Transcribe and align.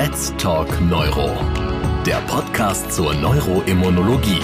Let's 0.00 0.32
Talk 0.38 0.80
Neuro, 0.82 1.36
der 2.06 2.20
Podcast 2.28 2.92
zur 2.92 3.12
Neuroimmunologie. 3.14 4.38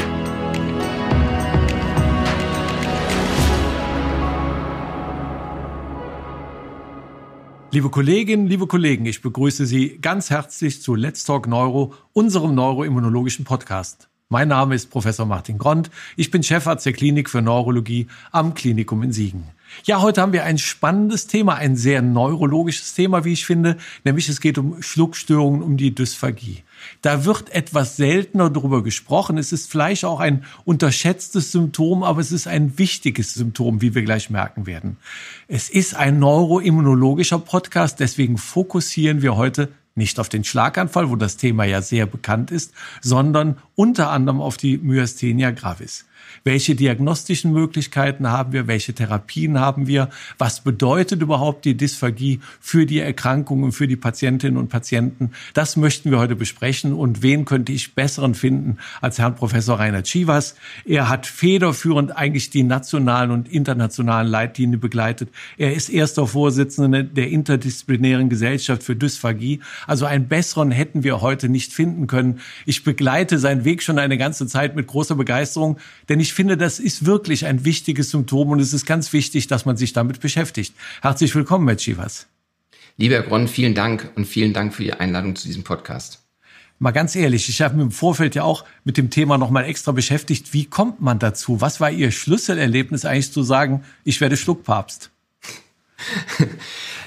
Liebe 7.71 7.89
Kolleginnen, 7.89 8.49
liebe 8.49 8.67
Kollegen, 8.67 9.07
ich 9.07 9.23
begrüße 9.23 9.65
Sie 9.65 9.99
ganz 10.03 10.31
herzlich 10.31 10.83
zu 10.83 10.97
Let's 10.97 11.23
Talk 11.23 11.47
Neuro, 11.47 11.95
unserem 12.13 12.57
neuroimmunologischen 12.57 13.45
Podcast. 13.45 14.09
Mein 14.29 14.49
Name 14.49 14.75
ist 14.75 14.91
Professor 14.91 15.25
Martin 15.25 15.59
Grond. 15.59 15.89
Ich 16.17 16.33
bin 16.33 16.43
Chefarzt 16.43 16.85
der 16.85 16.95
Klinik 16.95 17.31
für 17.31 17.43
Neurologie 17.43 18.09
am 18.33 18.55
Klinikum 18.55 19.05
in 19.05 19.13
Siegen. 19.13 19.45
Ja, 19.83 20.01
heute 20.01 20.23
haben 20.23 20.33
wir 20.33 20.45
ein 20.45 20.59
spannendes 20.59 21.27
Thema, 21.27 21.57
ein 21.57 21.77
sehr 21.77 22.01
neurologisches 22.01 22.95
Thema, 22.95 23.25
wie 23.25 23.33
ich 23.33 23.45
finde, 23.45 23.77
nämlich 24.05 24.29
es 24.29 24.41
geht 24.41 24.57
um 24.57 24.81
Schluckstörungen, 24.83 25.63
um 25.63 25.77
die 25.77 25.95
Dysphagie. 25.95 26.63
Da 27.03 27.25
wird 27.25 27.51
etwas 27.51 27.97
seltener 27.97 28.51
darüber 28.51 28.83
gesprochen. 28.83 29.39
Es 29.39 29.53
ist 29.53 29.71
vielleicht 29.71 30.05
auch 30.05 30.21
ein 30.21 30.45
unterschätztes 30.65 31.53
Symptom, 31.53 32.03
aber 32.03 32.21
es 32.21 32.33
ist 32.33 32.47
ein 32.47 32.79
wichtiges 32.79 33.35
Symptom, 33.35 33.83
wie 33.83 33.95
wir 33.95 34.03
gleich 34.03 34.31
merken 34.31 34.67
werden. 34.67 34.97
Es 35.49 35.69
ist 35.69 35.95
ein 35.95 36.19
neuroimmunologischer 36.19 37.39
Podcast, 37.39 38.01
deswegen 38.01 38.39
fokussieren 38.39 39.23
wir 39.23 39.37
heute 39.37 39.71
nicht 39.95 40.19
auf 40.19 40.29
den 40.29 40.45
Schlaganfall, 40.45 41.11
wo 41.11 41.17
das 41.17 41.37
Thema 41.37 41.65
ja 41.65 41.81
sehr 41.81 42.07
bekannt 42.07 42.51
ist, 42.51 42.73
sondern 43.01 43.59
unter 43.75 44.11
anderem 44.11 44.41
auf 44.41 44.57
die 44.57 44.79
Myasthenia 44.79 45.53
gravis. 45.53 46.05
Welche 46.43 46.75
diagnostischen 46.75 47.53
Möglichkeiten 47.53 48.29
haben 48.29 48.53
wir? 48.53 48.67
Welche 48.67 48.95
Therapien 48.95 49.61
haben 49.61 49.87
wir? 49.87 50.11
Was 50.39 50.61
bedeutet 50.63 51.23
überhaupt 51.23 51.65
die 51.65 51.77
Dysphagie 51.77 52.41
für 52.61 52.87
die 52.87 52.99
Erkrankung 52.99 53.63
und 53.63 53.73
für 53.73 53.87
die 53.87 53.97
Patientinnen 53.97 54.57
und 54.57 54.69
Patienten? 54.69 55.31
Das 55.53 55.77
möchten 55.77 56.11
wir 56.11 56.19
heute 56.19 56.37
besprechen. 56.37 56.93
Und 56.93 57.23
wen 57.23 57.45
könnte 57.45 57.73
ich 57.73 57.95
besseren 57.95 58.35
finden 58.35 58.79
als 59.01 59.19
Herrn 59.19 59.37
Professor 59.37 59.79
Rainer 59.79 60.03
Chivas? 60.03 60.57
Er 60.85 61.09
hat 61.09 61.27
federführend 61.27 62.17
eigentlich 62.17 62.51
die 62.51 62.63
nationalen 62.63 63.31
und 63.31 63.49
internationalen 63.49 64.29
Leitlinien 64.29 64.81
begleitet. 64.81 65.31
Er 65.57 65.75
ist 65.75 65.89
erster 65.89 66.27
Vorsitzender 66.27 67.03
der 67.03 67.29
interdisziplinären 67.29 68.29
Gesellschaft 68.29 68.83
für 68.83 68.97
Dysphagie. 68.97 69.61
Also 69.87 70.07
einen 70.07 70.29
besseren 70.29 70.71
hätten 70.71 71.05
wir 71.05 71.21
heute 71.21 71.49
nicht 71.49 71.73
finden 71.73 72.07
können. 72.07 72.41
Ich 72.67 72.85
begleite 72.85 73.39
seinen 73.39 73.65
Weg 73.65 73.83
schon 73.83 73.99
eine 73.99 74.19
ganze 74.19 74.47
Zeit 74.47 74.77
mit 74.77 74.87
großer 74.87 75.15
Begeisterung, 75.15 75.79
denn 76.09 76.21
ich 76.25 76.33
finde, 76.33 76.57
das 76.57 76.79
ist 76.79 77.05
wirklich 77.05 77.45
ein 77.45 77.67
wichtiges 77.67 78.09
Symptom 78.09 78.49
und 78.49 78.59
es 78.59 78.73
ist 78.73 78.87
ganz 78.87 79.13
wichtig, 79.13 79.47
dass 79.47 79.67
man 79.67 79.77
sich 79.77 79.93
damit 79.93 80.21
beschäftigt. 80.21 80.75
Herzlich 81.03 81.35
willkommen, 81.35 81.69
Herr 81.69 81.77
Chivas. 81.77 82.29
Lieber 82.97 83.17
Herr 83.17 83.25
Gronn, 83.25 83.47
vielen 83.47 83.75
Dank 83.75 84.11
und 84.17 84.25
vielen 84.25 84.55
Dank 84.55 84.73
für 84.73 84.85
die 84.85 84.95
Einladung 84.95 85.37
zu 85.37 85.47
diesem 85.47 85.65
Podcast. 85.65 86.23
Mal 86.79 86.93
ganz 86.93 87.15
ehrlich, 87.15 87.51
ich 87.51 87.61
habe 87.61 87.75
mich 87.75 87.85
im 87.85 87.91
Vorfeld 87.91 88.35
ja 88.35 88.43
auch 88.43 88.65
mit 88.85 88.97
dem 88.97 89.11
Thema 89.11 89.37
nochmal 89.37 89.67
extra 89.67 89.93
beschäftigt. 89.93 90.55
Wie 90.55 90.65
kommt 90.65 91.03
man 91.03 91.19
dazu? 91.19 91.61
Was 91.61 91.79
war 91.81 91.91
Ihr 91.91 92.11
Schlüsselerlebnis 92.11 93.05
eigentlich 93.05 93.31
zu 93.31 93.43
sagen, 93.43 93.85
ich 94.05 94.23
werde 94.23 94.39
Schluckpapst? 94.39 95.11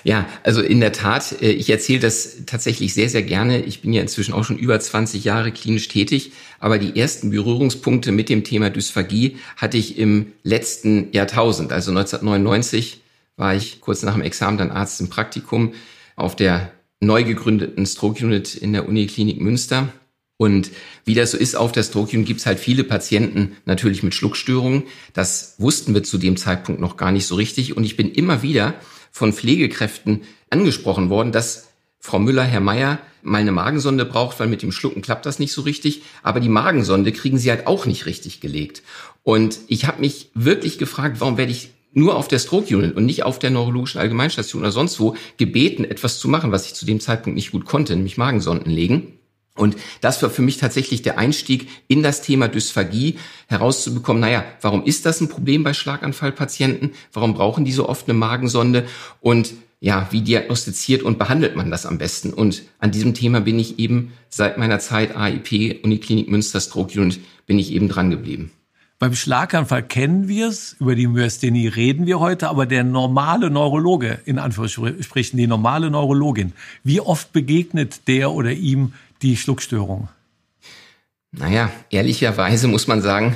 Ja, 0.07 0.25
also 0.43 0.61
in 0.61 0.79
der 0.79 0.93
Tat, 0.93 1.41
äh, 1.41 1.51
ich 1.51 1.69
erzähle 1.69 1.99
das 1.99 2.37
tatsächlich 2.45 2.93
sehr, 2.93 3.09
sehr 3.09 3.23
gerne. 3.23 3.63
Ich 3.63 3.81
bin 3.81 3.91
ja 3.91 4.01
inzwischen 4.01 4.33
auch 4.33 4.45
schon 4.45 4.57
über 4.57 4.79
20 4.79 5.25
Jahre 5.25 5.51
klinisch 5.51 5.89
tätig, 5.89 6.31
aber 6.59 6.77
die 6.77 6.97
ersten 6.97 7.29
Berührungspunkte 7.29 8.13
mit 8.13 8.29
dem 8.29 8.45
Thema 8.45 8.69
Dysphagie 8.69 9.35
hatte 9.57 9.75
ich 9.75 9.97
im 9.97 10.27
letzten 10.43 11.11
Jahrtausend. 11.11 11.73
Also 11.73 11.91
1999 11.91 13.01
war 13.35 13.53
ich 13.53 13.81
kurz 13.81 14.01
nach 14.03 14.13
dem 14.13 14.21
Examen 14.21 14.57
dann 14.57 14.71
Arzt 14.71 15.01
im 15.01 15.09
Praktikum 15.09 15.73
auf 16.15 16.37
der 16.37 16.71
neu 17.01 17.25
gegründeten 17.25 17.85
Stroke 17.85 18.25
Unit 18.25 18.55
in 18.55 18.71
der 18.71 18.87
Uniklinik 18.87 19.41
Münster. 19.41 19.89
Und 20.37 20.71
wie 21.03 21.15
das 21.15 21.31
so 21.31 21.37
ist 21.37 21.55
auf 21.55 21.73
der 21.73 21.83
Stroke 21.83 22.15
Unit, 22.15 22.27
gibt 22.27 22.39
es 22.39 22.45
halt 22.45 22.59
viele 22.59 22.85
Patienten 22.85 23.57
natürlich 23.65 24.03
mit 24.03 24.13
Schluckstörungen. 24.13 24.83
Das 25.11 25.55
wussten 25.57 25.93
wir 25.93 26.03
zu 26.03 26.17
dem 26.17 26.37
Zeitpunkt 26.37 26.79
noch 26.79 26.95
gar 26.95 27.11
nicht 27.11 27.25
so 27.27 27.35
richtig. 27.35 27.75
Und 27.75 27.83
ich 27.83 27.97
bin 27.97 28.09
immer 28.09 28.41
wieder 28.41 28.75
von 29.17 29.33
Pflegekräften 29.33 30.21
angesprochen 30.49 31.09
worden, 31.09 31.31
dass 31.31 31.69
Frau 31.99 32.19
Müller, 32.19 32.43
Herr 32.43 32.61
Meier 32.61 32.99
mal 33.23 33.41
eine 33.41 33.51
Magensonde 33.51 34.05
braucht, 34.05 34.39
weil 34.39 34.47
mit 34.47 34.61
dem 34.61 34.71
Schlucken 34.71 35.01
klappt 35.01 35.25
das 35.25 35.39
nicht 35.39 35.51
so 35.51 35.61
richtig. 35.61 36.03
Aber 36.23 36.39
die 36.39 36.49
Magensonde 36.49 37.11
kriegen 37.11 37.37
sie 37.37 37.49
halt 37.49 37.67
auch 37.67 37.85
nicht 37.85 38.05
richtig 38.05 38.39
gelegt. 38.39 38.83
Und 39.23 39.57
ich 39.67 39.85
habe 39.85 40.01
mich 40.01 40.29
wirklich 40.35 40.77
gefragt, 40.77 41.19
warum 41.19 41.37
werde 41.37 41.51
ich 41.51 41.71
nur 41.93 42.15
auf 42.15 42.27
der 42.27 42.39
Stroke 42.39 42.73
Unit 42.75 42.95
und 42.95 43.05
nicht 43.05 43.23
auf 43.23 43.39
der 43.39 43.49
neurologischen 43.49 43.99
Allgemeinstation 43.99 44.61
oder 44.61 44.71
sonst 44.71 44.99
wo 44.99 45.15
gebeten, 45.37 45.83
etwas 45.83 46.19
zu 46.19 46.29
machen, 46.29 46.51
was 46.51 46.67
ich 46.67 46.75
zu 46.75 46.85
dem 46.85 46.99
Zeitpunkt 46.99 47.35
nicht 47.35 47.51
gut 47.51 47.65
konnte, 47.65 47.95
nämlich 47.95 48.17
Magensonden 48.17 48.71
legen. 48.71 49.16
Und 49.57 49.75
das 50.01 50.21
war 50.23 50.29
für 50.29 50.41
mich 50.41 50.57
tatsächlich 50.57 51.01
der 51.01 51.17
Einstieg 51.17 51.67
in 51.87 52.03
das 52.03 52.21
Thema 52.21 52.47
Dysphagie, 52.47 53.17
herauszubekommen, 53.47 54.21
naja, 54.21 54.45
warum 54.61 54.83
ist 54.85 55.05
das 55.05 55.21
ein 55.21 55.29
Problem 55.29 55.63
bei 55.63 55.73
Schlaganfallpatienten? 55.73 56.91
Warum 57.13 57.33
brauchen 57.33 57.65
die 57.65 57.71
so 57.71 57.89
oft 57.89 58.07
eine 58.07 58.17
Magensonde? 58.17 58.85
Und 59.21 59.53
ja, 59.79 60.07
wie 60.11 60.21
diagnostiziert 60.21 61.03
und 61.03 61.19
behandelt 61.19 61.55
man 61.55 61.69
das 61.69 61.85
am 61.85 61.97
besten? 61.97 62.33
Und 62.33 62.63
an 62.79 62.91
diesem 62.91 63.13
Thema 63.13 63.41
bin 63.41 63.59
ich 63.59 63.79
eben 63.79 64.13
seit 64.29 64.57
meiner 64.57 64.79
Zeit 64.79 65.15
AIP, 65.15 65.83
Uniklinik 65.83 66.29
Münster 66.29 66.59
Stroke 66.59 66.99
Unit, 66.99 67.19
bin 67.45 67.59
ich 67.59 67.71
eben 67.71 67.87
dran 67.87 68.09
geblieben. 68.09 68.51
Beim 68.99 69.13
Schlaganfall 69.13 69.83
kennen 69.83 70.27
wir 70.27 70.47
es, 70.47 70.75
über 70.79 70.95
die 70.95 71.05
Myasthenie 71.05 71.67
reden 71.67 72.07
wir 72.07 72.19
heute, 72.19 72.49
aber 72.49 72.65
der 72.65 72.83
normale 72.83 73.51
Neurologe, 73.51 74.19
in 74.25 74.39
Anführungsstrichen 74.39 75.37
die 75.37 75.45
normale 75.45 75.91
Neurologin, 75.91 76.53
wie 76.83 76.99
oft 76.99 77.31
begegnet 77.31 78.07
der 78.07 78.31
oder 78.31 78.53
ihm 78.53 78.93
die 79.21 79.37
Schluckstörung? 79.37 80.09
Naja, 81.31 81.71
ehrlicherweise 81.89 82.67
muss 82.67 82.87
man 82.87 83.01
sagen, 83.01 83.35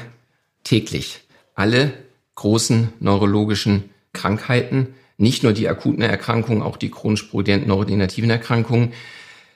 täglich. 0.63 1.21
Alle 1.55 1.93
großen 2.35 2.93
neurologischen 2.99 3.89
Krankheiten, 4.13 4.95
nicht 5.17 5.43
nur 5.43 5.53
die 5.53 5.67
akuten 5.67 6.01
Erkrankungen, 6.01 6.63
auch 6.63 6.77
die 6.77 6.89
chronisch 6.89 7.23
progredienten 7.23 7.67
neurodegenerativen 7.67 8.29
Erkrankungen, 8.29 8.93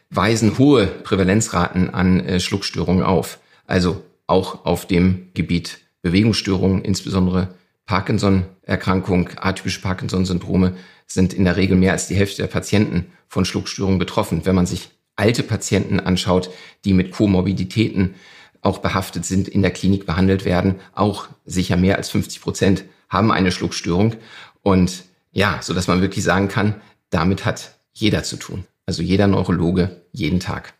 weisen 0.09 0.57
hohe 0.57 0.85
Prävalenzraten 0.85 1.89
an 1.89 2.19
äh, 2.19 2.39
Schluckstörungen 2.39 3.03
auf. 3.03 3.39
Also 3.65 4.03
auch 4.27 4.65
auf 4.65 4.85
dem 4.85 5.29
Gebiet 5.33 5.79
Bewegungsstörungen, 6.01 6.83
insbesondere 6.83 7.55
Parkinson-Erkrankung, 7.87 9.29
atypische 9.37 9.81
Parkinson-Syndrome 9.81 10.75
sind 11.07 11.33
in 11.33 11.45
der 11.45 11.57
Regel 11.57 11.77
mehr 11.77 11.93
als 11.93 12.07
die 12.07 12.15
Hälfte 12.15 12.43
der 12.43 12.47
Patienten 12.47 13.11
von 13.27 13.45
Schluckstörungen 13.45 13.99
betroffen. 13.99 14.45
Wenn 14.45 14.55
man 14.55 14.65
sich 14.65 14.89
alte 15.15 15.43
Patienten 15.43 15.99
anschaut, 15.99 16.49
die 16.83 16.93
mit 16.93 17.11
Komorbiditäten 17.11 18.15
auch 18.61 18.79
behaftet 18.79 19.25
sind, 19.25 19.47
in 19.47 19.61
der 19.61 19.71
Klinik 19.71 20.05
behandelt 20.05 20.43
werden, 20.43 20.75
auch 20.93 21.27
sicher 21.45 21.77
mehr 21.77 21.97
als 21.97 22.09
50 22.09 22.41
Prozent 22.41 22.83
haben 23.09 23.31
eine 23.31 23.51
Schluckstörung. 23.51 24.15
Und 24.63 25.03
ja, 25.31 25.59
so 25.61 25.73
dass 25.73 25.87
man 25.87 26.01
wirklich 26.01 26.23
sagen 26.23 26.47
kann, 26.47 26.75
damit 27.09 27.45
hat 27.45 27.77
jeder 27.93 28.23
zu 28.23 28.37
tun. 28.37 28.65
Also 28.85 29.01
jeder 29.01 29.27
Neurologe 29.27 30.01
jeden 30.11 30.39
Tag. 30.39 30.73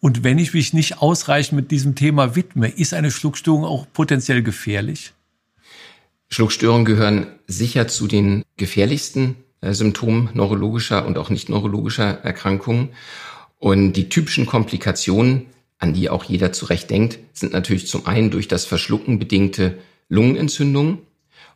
Und 0.00 0.24
wenn 0.24 0.38
ich 0.38 0.52
mich 0.52 0.72
nicht 0.72 1.00
ausreichend 1.00 1.56
mit 1.56 1.70
diesem 1.70 1.94
Thema 1.94 2.36
widme, 2.36 2.68
ist 2.68 2.94
eine 2.94 3.10
Schluckstörung 3.10 3.64
auch 3.64 3.86
potenziell 3.92 4.42
gefährlich? 4.42 5.12
Schluckstörungen 6.28 6.84
gehören 6.84 7.26
sicher 7.46 7.88
zu 7.88 8.06
den 8.06 8.44
gefährlichsten 8.56 9.36
äh, 9.60 9.72
Symptomen 9.72 10.30
neurologischer 10.34 11.06
und 11.06 11.18
auch 11.18 11.30
nicht 11.30 11.48
neurologischer 11.48 12.24
Erkrankungen. 12.24 12.90
Und 13.58 13.94
die 13.94 14.08
typischen 14.08 14.46
Komplikationen, 14.46 15.46
an 15.78 15.94
die 15.94 16.08
auch 16.10 16.24
jeder 16.24 16.52
zurecht 16.52 16.90
denkt, 16.90 17.18
sind 17.32 17.52
natürlich 17.52 17.86
zum 17.86 18.06
einen 18.06 18.30
durch 18.30 18.48
das 18.48 18.64
Verschlucken 18.64 19.18
bedingte 19.18 19.78
Lungenentzündungen 20.08 20.98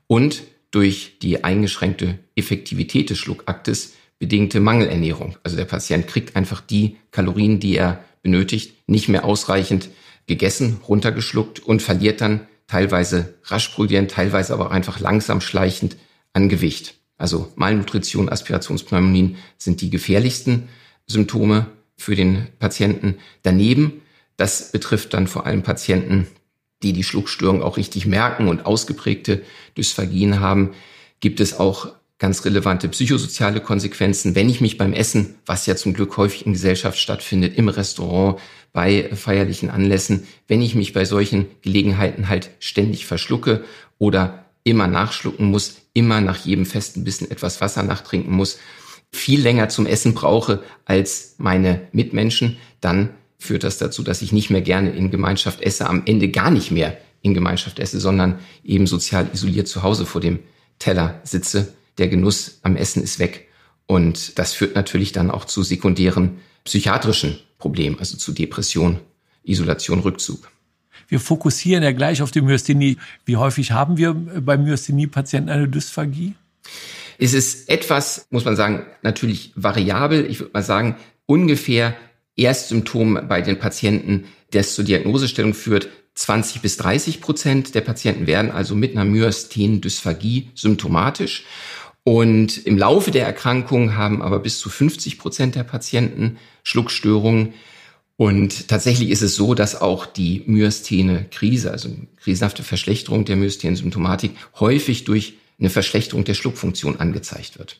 und 0.06 0.42
durch 0.70 1.18
die 1.20 1.44
eingeschränkte 1.44 2.18
Effektivität 2.36 3.10
des 3.10 3.18
Schluckaktes 3.18 3.94
bedingte 4.18 4.60
Mangelernährung. 4.60 5.36
Also 5.42 5.56
der 5.56 5.64
Patient 5.64 6.06
kriegt 6.06 6.36
einfach 6.36 6.60
die 6.60 6.96
Kalorien, 7.10 7.58
die 7.58 7.76
er 7.76 8.04
benötigt, 8.22 8.74
nicht 8.86 9.08
mehr 9.08 9.24
ausreichend 9.24 9.88
gegessen, 10.26 10.80
runtergeschluckt 10.86 11.60
und 11.60 11.82
verliert 11.82 12.20
dann 12.20 12.46
teilweise 12.66 13.34
rasch 13.44 13.68
progredient, 13.70 14.12
teilweise 14.12 14.52
aber 14.52 14.66
auch 14.66 14.70
einfach 14.70 15.00
langsam 15.00 15.40
schleichend 15.40 15.96
an 16.32 16.48
Gewicht. 16.48 16.94
Also 17.16 17.52
Malnutrition, 17.56 18.28
Aspirationspneumonien 18.28 19.36
sind 19.58 19.80
die 19.80 19.90
gefährlichsten 19.90 20.68
Symptome 21.06 21.66
für 22.00 22.16
den 22.16 22.48
Patienten. 22.58 23.16
Daneben, 23.42 24.00
das 24.36 24.72
betrifft 24.72 25.12
dann 25.12 25.26
vor 25.26 25.46
allem 25.46 25.62
Patienten, 25.62 26.26
die 26.82 26.94
die 26.94 27.04
Schluckstörung 27.04 27.62
auch 27.62 27.76
richtig 27.76 28.06
merken 28.06 28.48
und 28.48 28.64
ausgeprägte 28.64 29.42
Dysphagien 29.76 30.40
haben, 30.40 30.70
gibt 31.20 31.40
es 31.40 31.58
auch 31.58 31.92
ganz 32.18 32.44
relevante 32.46 32.88
psychosoziale 32.88 33.60
Konsequenzen. 33.60 34.34
Wenn 34.34 34.48
ich 34.48 34.62
mich 34.62 34.78
beim 34.78 34.94
Essen, 34.94 35.34
was 35.44 35.66
ja 35.66 35.76
zum 35.76 35.92
Glück 35.92 36.16
häufig 36.16 36.46
in 36.46 36.52
Gesellschaft 36.52 36.98
stattfindet, 36.98 37.56
im 37.56 37.68
Restaurant, 37.68 38.40
bei 38.72 39.10
feierlichen 39.14 39.68
Anlässen, 39.68 40.26
wenn 40.48 40.62
ich 40.62 40.74
mich 40.74 40.94
bei 40.94 41.04
solchen 41.04 41.46
Gelegenheiten 41.60 42.28
halt 42.28 42.50
ständig 42.60 43.04
verschlucke 43.04 43.64
oder 43.98 44.46
immer 44.64 44.86
nachschlucken 44.86 45.46
muss, 45.46 45.82
immer 45.92 46.20
nach 46.20 46.38
jedem 46.38 46.64
festen 46.64 47.04
Bissen 47.04 47.30
etwas 47.30 47.60
Wasser 47.60 47.82
nachtrinken 47.82 48.32
muss, 48.32 48.58
viel 49.12 49.40
länger 49.40 49.68
zum 49.68 49.86
Essen 49.86 50.14
brauche 50.14 50.62
als 50.84 51.34
meine 51.38 51.82
Mitmenschen, 51.92 52.56
dann 52.80 53.10
führt 53.38 53.64
das 53.64 53.78
dazu, 53.78 54.02
dass 54.02 54.22
ich 54.22 54.32
nicht 54.32 54.50
mehr 54.50 54.60
gerne 54.60 54.90
in 54.90 55.10
Gemeinschaft 55.10 55.62
esse, 55.62 55.88
am 55.88 56.02
Ende 56.04 56.28
gar 56.28 56.50
nicht 56.50 56.70
mehr 56.70 56.96
in 57.22 57.34
Gemeinschaft 57.34 57.78
esse, 57.78 58.00
sondern 58.00 58.38
eben 58.64 58.86
sozial 58.86 59.28
isoliert 59.32 59.68
zu 59.68 59.82
Hause 59.82 60.06
vor 60.06 60.20
dem 60.20 60.38
Teller 60.78 61.20
sitze. 61.24 61.74
Der 61.98 62.08
Genuss 62.08 62.60
am 62.62 62.76
Essen 62.76 63.02
ist 63.02 63.18
weg. 63.18 63.48
Und 63.86 64.38
das 64.38 64.52
führt 64.52 64.74
natürlich 64.74 65.12
dann 65.12 65.30
auch 65.30 65.44
zu 65.44 65.62
sekundären 65.62 66.38
psychiatrischen 66.64 67.38
Problemen, 67.58 67.98
also 67.98 68.16
zu 68.16 68.32
Depression, 68.32 69.00
Isolation, 69.42 70.00
Rückzug. 70.00 70.50
Wir 71.08 71.18
fokussieren 71.18 71.82
ja 71.82 71.92
gleich 71.92 72.22
auf 72.22 72.30
die 72.30 72.40
Myasthenie. 72.40 72.96
Wie 73.24 73.36
häufig 73.36 73.72
haben 73.72 73.96
wir 73.96 74.14
bei 74.14 74.56
Myasthenie-Patienten 74.56 75.50
eine 75.50 75.68
Dysphagie? 75.68 76.34
Es 77.22 77.34
ist 77.34 77.68
etwas, 77.68 78.26
muss 78.30 78.46
man 78.46 78.56
sagen, 78.56 78.86
natürlich 79.02 79.52
variabel. 79.54 80.24
Ich 80.30 80.40
würde 80.40 80.52
mal 80.54 80.62
sagen, 80.62 80.96
ungefähr 81.26 81.94
Erstsymptom 82.34 83.20
bei 83.28 83.42
den 83.42 83.58
Patienten, 83.58 84.24
das 84.52 84.74
zur 84.74 84.84
Diagnosestellung 84.84 85.52
führt, 85.52 85.88
20 86.14 86.62
bis 86.62 86.78
30 86.78 87.20
Prozent 87.20 87.74
der 87.74 87.82
Patienten 87.82 88.26
werden 88.26 88.50
also 88.50 88.74
mit 88.74 88.92
einer 88.92 89.04
Myasthen-Dysphagie 89.04 90.48
symptomatisch. 90.54 91.44
Und 92.04 92.66
im 92.66 92.78
Laufe 92.78 93.10
der 93.10 93.26
Erkrankung 93.26 93.96
haben 93.96 94.22
aber 94.22 94.38
bis 94.38 94.58
zu 94.58 94.70
50 94.70 95.18
Prozent 95.18 95.54
der 95.56 95.64
Patienten 95.64 96.38
Schluckstörungen. 96.62 97.52
Und 98.16 98.68
tatsächlich 98.68 99.10
ist 99.10 99.22
es 99.22 99.34
so, 99.34 99.54
dass 99.54 99.78
auch 99.78 100.06
die 100.06 100.42
myasthene 100.46 101.26
Krise, 101.30 101.70
also 101.70 101.90
krisenhafte 102.16 102.62
Verschlechterung 102.62 103.26
der 103.26 103.36
myasthenen 103.36 103.76
Symptomatik, 103.76 104.32
häufig 104.58 105.04
durch 105.04 105.34
eine 105.60 105.70
Verschlechterung 105.70 106.24
der 106.24 106.34
Schluckfunktion 106.34 106.98
angezeigt 106.98 107.58
wird. 107.58 107.78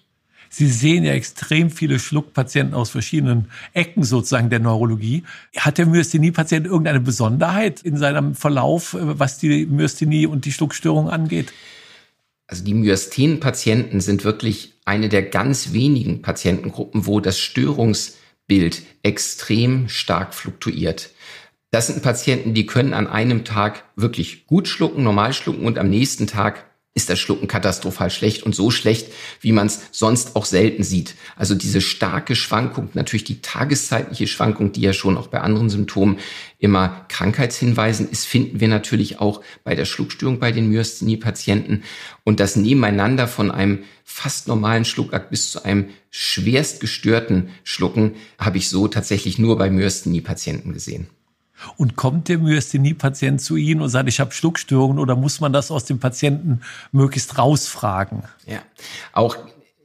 Sie 0.53 0.69
sehen 0.69 1.05
ja 1.05 1.13
extrem 1.13 1.71
viele 1.71 2.01
Schluckpatienten 2.01 2.75
aus 2.75 2.91
verschiedenen 2.91 3.51
Ecken 3.73 4.03
sozusagen 4.03 4.51
der 4.51 4.59
Neurologie. 4.59 5.23
Hat 5.57 5.79
der 5.79 5.87
Myasthenie-Patient 5.87 6.67
irgendeine 6.67 6.99
Besonderheit 7.01 7.83
in 7.83 7.97
seinem 7.97 8.35
Verlauf, 8.35 8.97
was 8.99 9.39
die 9.39 9.67
Myasthenie 9.67 10.27
und 10.27 10.45
die 10.45 10.53
Schluckstörung 10.53 11.09
angeht? 11.09 11.53
Also 12.49 12.65
die 12.65 12.75
Myasthen-Patienten 12.75 14.01
sind 14.01 14.25
wirklich 14.25 14.75
eine 14.85 15.09
der 15.09 15.23
ganz 15.23 15.73
wenigen 15.73 16.21
Patientengruppen, 16.21 17.07
wo 17.07 17.21
das 17.21 17.39
Störungsbild 17.39 18.83
extrem 19.05 19.89
stark 19.89 20.35
fluktuiert. 20.35 21.11
Das 21.71 21.87
sind 21.87 22.03
Patienten, 22.03 22.55
die 22.55 22.67
können 22.67 22.93
an 22.93 23.07
einem 23.07 23.45
Tag 23.45 23.85
wirklich 23.95 24.47
gut 24.47 24.67
schlucken, 24.67 25.05
normal 25.05 25.33
schlucken 25.33 25.65
und 25.65 25.79
am 25.79 25.89
nächsten 25.89 26.27
Tag 26.27 26.70
ist 26.93 27.09
das 27.09 27.21
Schlucken 27.21 27.47
katastrophal 27.47 28.11
schlecht 28.11 28.43
und 28.43 28.55
so 28.55 28.71
schlecht, 28.73 29.13
wie 29.41 29.53
man 29.53 29.69
es 29.69 29.81
sonst 29.93 30.35
auch 30.35 30.45
selten 30.45 30.83
sieht. 30.83 31.15
Also 31.37 31.55
diese 31.55 31.81
starke 31.81 32.35
Schwankung, 32.35 32.89
natürlich 32.95 33.23
die 33.23 33.41
tageszeitliche 33.41 34.27
Schwankung, 34.27 34.73
die 34.73 34.81
ja 34.81 34.93
schon 34.93 35.17
auch 35.17 35.29
bei 35.29 35.41
anderen 35.41 35.71
Symptomen 35.71 36.19
immer 36.59 37.07
Krankheitshinweisen 37.09 38.11
ist, 38.11 38.27
finden 38.27 38.59
wir 38.59 38.67
natürlich 38.67 39.21
auch 39.21 39.41
bei 39.63 39.77
der 39.77 39.85
Schluckstörung 39.85 40.41
bei 40.41 40.51
den 40.51 40.69
Myasthenie-Patienten. 40.69 41.85
Und 42.25 42.41
das 42.41 42.57
Nebeneinander 42.57 43.29
von 43.29 43.53
einem 43.53 43.85
fast 44.05 44.49
normalen 44.49 44.85
Schluckakt 44.85 45.31
bis 45.31 45.53
zu 45.53 45.65
einem 45.65 45.91
schwerst 46.11 46.81
gestörten 46.81 47.51
Schlucken 47.63 48.17
habe 48.37 48.59
ich 48.59 48.69
so 48.69 48.89
tatsächlich 48.89 49.39
nur 49.39 49.57
bei 49.57 49.71
Myasthenie-Patienten 49.71 50.73
gesehen. 50.73 51.07
Und 51.77 51.97
kommt 51.97 52.29
der 52.29 52.39
Myasthenie-Patient 52.39 53.41
zu 53.41 53.57
Ihnen 53.57 53.81
und 53.81 53.89
sagt, 53.89 54.09
ich 54.09 54.21
habe 54.21 54.33
Schluckstörungen 54.33 54.99
oder 54.99 55.17
muss 55.17 55.41
man 55.41 55.53
das 55.53 55.71
aus 55.71 55.85
dem 55.85 55.99
Patienten 55.99 56.61
möglichst 56.93 57.39
rausfragen? 57.39 58.25
Ja, 58.47 58.63
auch 59.13 59.37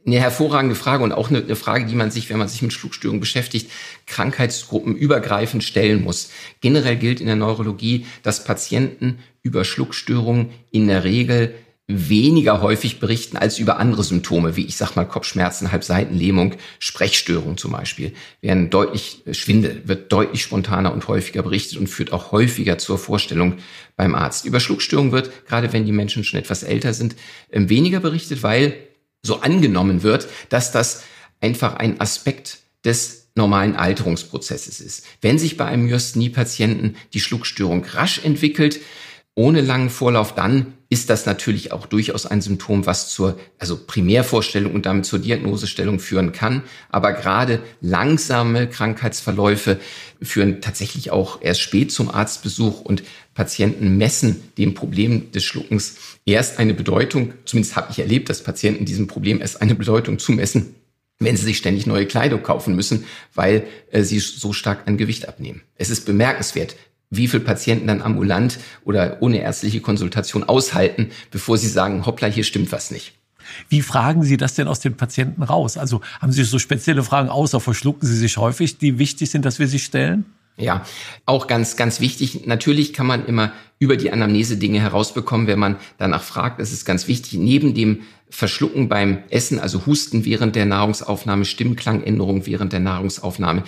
eine 0.06 0.20
hervorragende 0.20 0.76
Frage 0.76 1.02
und 1.02 1.12
auch 1.12 1.30
eine, 1.30 1.56
Frage, 1.56 1.86
die 1.86 1.96
man 1.96 2.12
sich, 2.12 2.30
wenn 2.30 2.38
man 2.38 2.48
sich 2.48 2.62
mit 2.62 2.72
Schluckstörungen 2.72 3.20
beschäftigt, 3.20 3.70
Krankheitsgruppen 4.06 4.94
übergreifend 4.94 5.64
stellen 5.64 6.04
muss. 6.04 6.30
Generell 6.60 6.96
gilt 6.96 7.20
in 7.20 7.26
der 7.26 7.34
Neurologie, 7.34 8.06
dass 8.22 8.44
Patienten 8.44 9.18
über 9.42 9.64
Schluckstörungen 9.64 10.50
in 10.70 10.86
der 10.86 11.02
Regel 11.02 11.54
weniger 11.88 12.62
häufig 12.62 12.98
berichten 12.98 13.36
als 13.36 13.58
über 13.58 13.78
andere 13.78 14.02
Symptome, 14.02 14.56
wie 14.56 14.66
ich 14.66 14.76
sag 14.76 14.96
mal 14.96 15.04
Kopfschmerzen, 15.04 15.70
Halbseitenlähmung, 15.70 16.54
Sprechstörung 16.80 17.56
zum 17.56 17.72
Beispiel, 17.72 18.12
werden 18.40 18.70
deutlich 18.70 19.24
äh, 19.26 19.34
Schwindel, 19.34 19.82
wird 19.84 20.10
deutlich 20.12 20.42
spontaner 20.42 20.92
und 20.92 21.06
häufiger 21.06 21.42
berichtet 21.42 21.78
und 21.78 21.86
führt 21.86 22.12
auch 22.12 22.32
häufiger 22.32 22.78
zur 22.78 22.98
Vorstellung 22.98 23.58
beim 23.94 24.16
Arzt. 24.16 24.44
Über 24.44 24.58
Schluckstörung 24.58 25.12
wird, 25.12 25.46
gerade 25.46 25.72
wenn 25.72 25.86
die 25.86 25.92
Menschen 25.92 26.24
schon 26.24 26.40
etwas 26.40 26.64
älter 26.64 26.92
sind, 26.92 27.14
ähm, 27.52 27.68
weniger 27.68 28.00
berichtet, 28.00 28.42
weil 28.42 28.76
so 29.22 29.40
angenommen 29.40 30.02
wird, 30.02 30.28
dass 30.48 30.72
das 30.72 31.04
einfach 31.40 31.74
ein 31.74 32.00
Aspekt 32.00 32.58
des 32.84 33.28
normalen 33.36 33.76
Alterungsprozesses 33.76 34.80
ist. 34.80 35.04
Wenn 35.20 35.38
sich 35.38 35.56
bei 35.56 35.66
einem 35.66 35.84
Myasthenie-Patienten 35.84 36.96
die 37.12 37.20
Schluckstörung 37.20 37.84
rasch 37.84 38.24
entwickelt, 38.24 38.80
ohne 39.34 39.60
langen 39.60 39.90
Vorlauf, 39.90 40.34
dann 40.34 40.72
ist 40.88 41.10
das 41.10 41.26
natürlich 41.26 41.72
auch 41.72 41.86
durchaus 41.86 42.26
ein 42.26 42.40
Symptom, 42.40 42.86
was 42.86 43.10
zur 43.10 43.38
also 43.58 43.76
Primärvorstellung 43.76 44.72
und 44.72 44.86
damit 44.86 45.04
zur 45.04 45.18
Diagnosestellung 45.18 45.98
führen 45.98 46.32
kann. 46.32 46.62
Aber 46.90 47.12
gerade 47.12 47.60
langsame 47.80 48.68
Krankheitsverläufe 48.68 49.80
führen 50.22 50.60
tatsächlich 50.60 51.10
auch 51.10 51.42
erst 51.42 51.60
spät 51.60 51.90
zum 51.90 52.08
Arztbesuch 52.10 52.80
und 52.80 53.02
Patienten 53.34 53.98
messen 53.98 54.52
dem 54.58 54.74
Problem 54.74 55.32
des 55.32 55.44
Schluckens 55.44 55.96
erst 56.24 56.58
eine 56.58 56.72
Bedeutung. 56.72 57.34
Zumindest 57.44 57.76
habe 57.76 57.88
ich 57.90 57.98
erlebt, 57.98 58.30
dass 58.30 58.42
Patienten 58.42 58.84
diesem 58.84 59.08
Problem 59.08 59.40
erst 59.40 59.60
eine 59.60 59.74
Bedeutung 59.74 60.18
zumessen, 60.18 60.74
wenn 61.18 61.36
sie 61.36 61.44
sich 61.44 61.58
ständig 61.58 61.86
neue 61.86 62.06
Kleidung 62.06 62.42
kaufen 62.42 62.76
müssen, 62.76 63.04
weil 63.34 63.66
äh, 63.90 64.02
sie 64.02 64.20
so 64.20 64.52
stark 64.52 64.86
an 64.86 64.96
Gewicht 64.96 65.28
abnehmen. 65.28 65.62
Es 65.74 65.90
ist 65.90 66.04
bemerkenswert, 66.04 66.76
wie 67.10 67.28
viel 67.28 67.40
Patienten 67.40 67.86
dann 67.86 68.02
ambulant 68.02 68.58
oder 68.84 69.18
ohne 69.20 69.40
ärztliche 69.40 69.80
Konsultation 69.80 70.44
aushalten, 70.44 71.10
bevor 71.30 71.56
sie 71.58 71.68
sagen, 71.68 72.06
hoppla, 72.06 72.28
hier 72.28 72.44
stimmt 72.44 72.72
was 72.72 72.90
nicht. 72.90 73.14
Wie 73.68 73.82
fragen 73.82 74.24
Sie 74.24 74.36
das 74.36 74.54
denn 74.54 74.66
aus 74.66 74.80
den 74.80 74.96
Patienten 74.96 75.42
raus? 75.44 75.76
Also 75.76 76.00
haben 76.20 76.32
Sie 76.32 76.42
so 76.42 76.58
spezielle 76.58 77.04
Fragen 77.04 77.28
außer 77.28 77.60
verschlucken 77.60 78.06
Sie 78.08 78.16
sich 78.16 78.36
häufig, 78.38 78.78
die 78.78 78.98
wichtig 78.98 79.30
sind, 79.30 79.44
dass 79.44 79.60
wir 79.60 79.68
sie 79.68 79.78
stellen? 79.78 80.24
Ja, 80.58 80.86
auch 81.26 81.46
ganz, 81.48 81.76
ganz 81.76 82.00
wichtig. 82.00 82.46
Natürlich 82.46 82.94
kann 82.94 83.06
man 83.06 83.26
immer 83.26 83.52
über 83.78 83.96
die 83.96 84.10
Anamnese 84.10 84.56
Dinge 84.56 84.80
herausbekommen, 84.80 85.46
wenn 85.46 85.58
man 85.58 85.76
danach 85.98 86.22
fragt. 86.22 86.60
Das 86.60 86.72
ist 86.72 86.86
ganz 86.86 87.08
wichtig. 87.08 87.34
Neben 87.34 87.74
dem 87.74 88.00
Verschlucken 88.30 88.88
beim 88.88 89.18
Essen, 89.28 89.60
also 89.60 89.84
Husten 89.84 90.24
während 90.24 90.56
der 90.56 90.64
Nahrungsaufnahme, 90.64 91.44
Stimmklangänderung 91.44 92.46
während 92.46 92.72
der 92.72 92.80
Nahrungsaufnahme, 92.80 93.64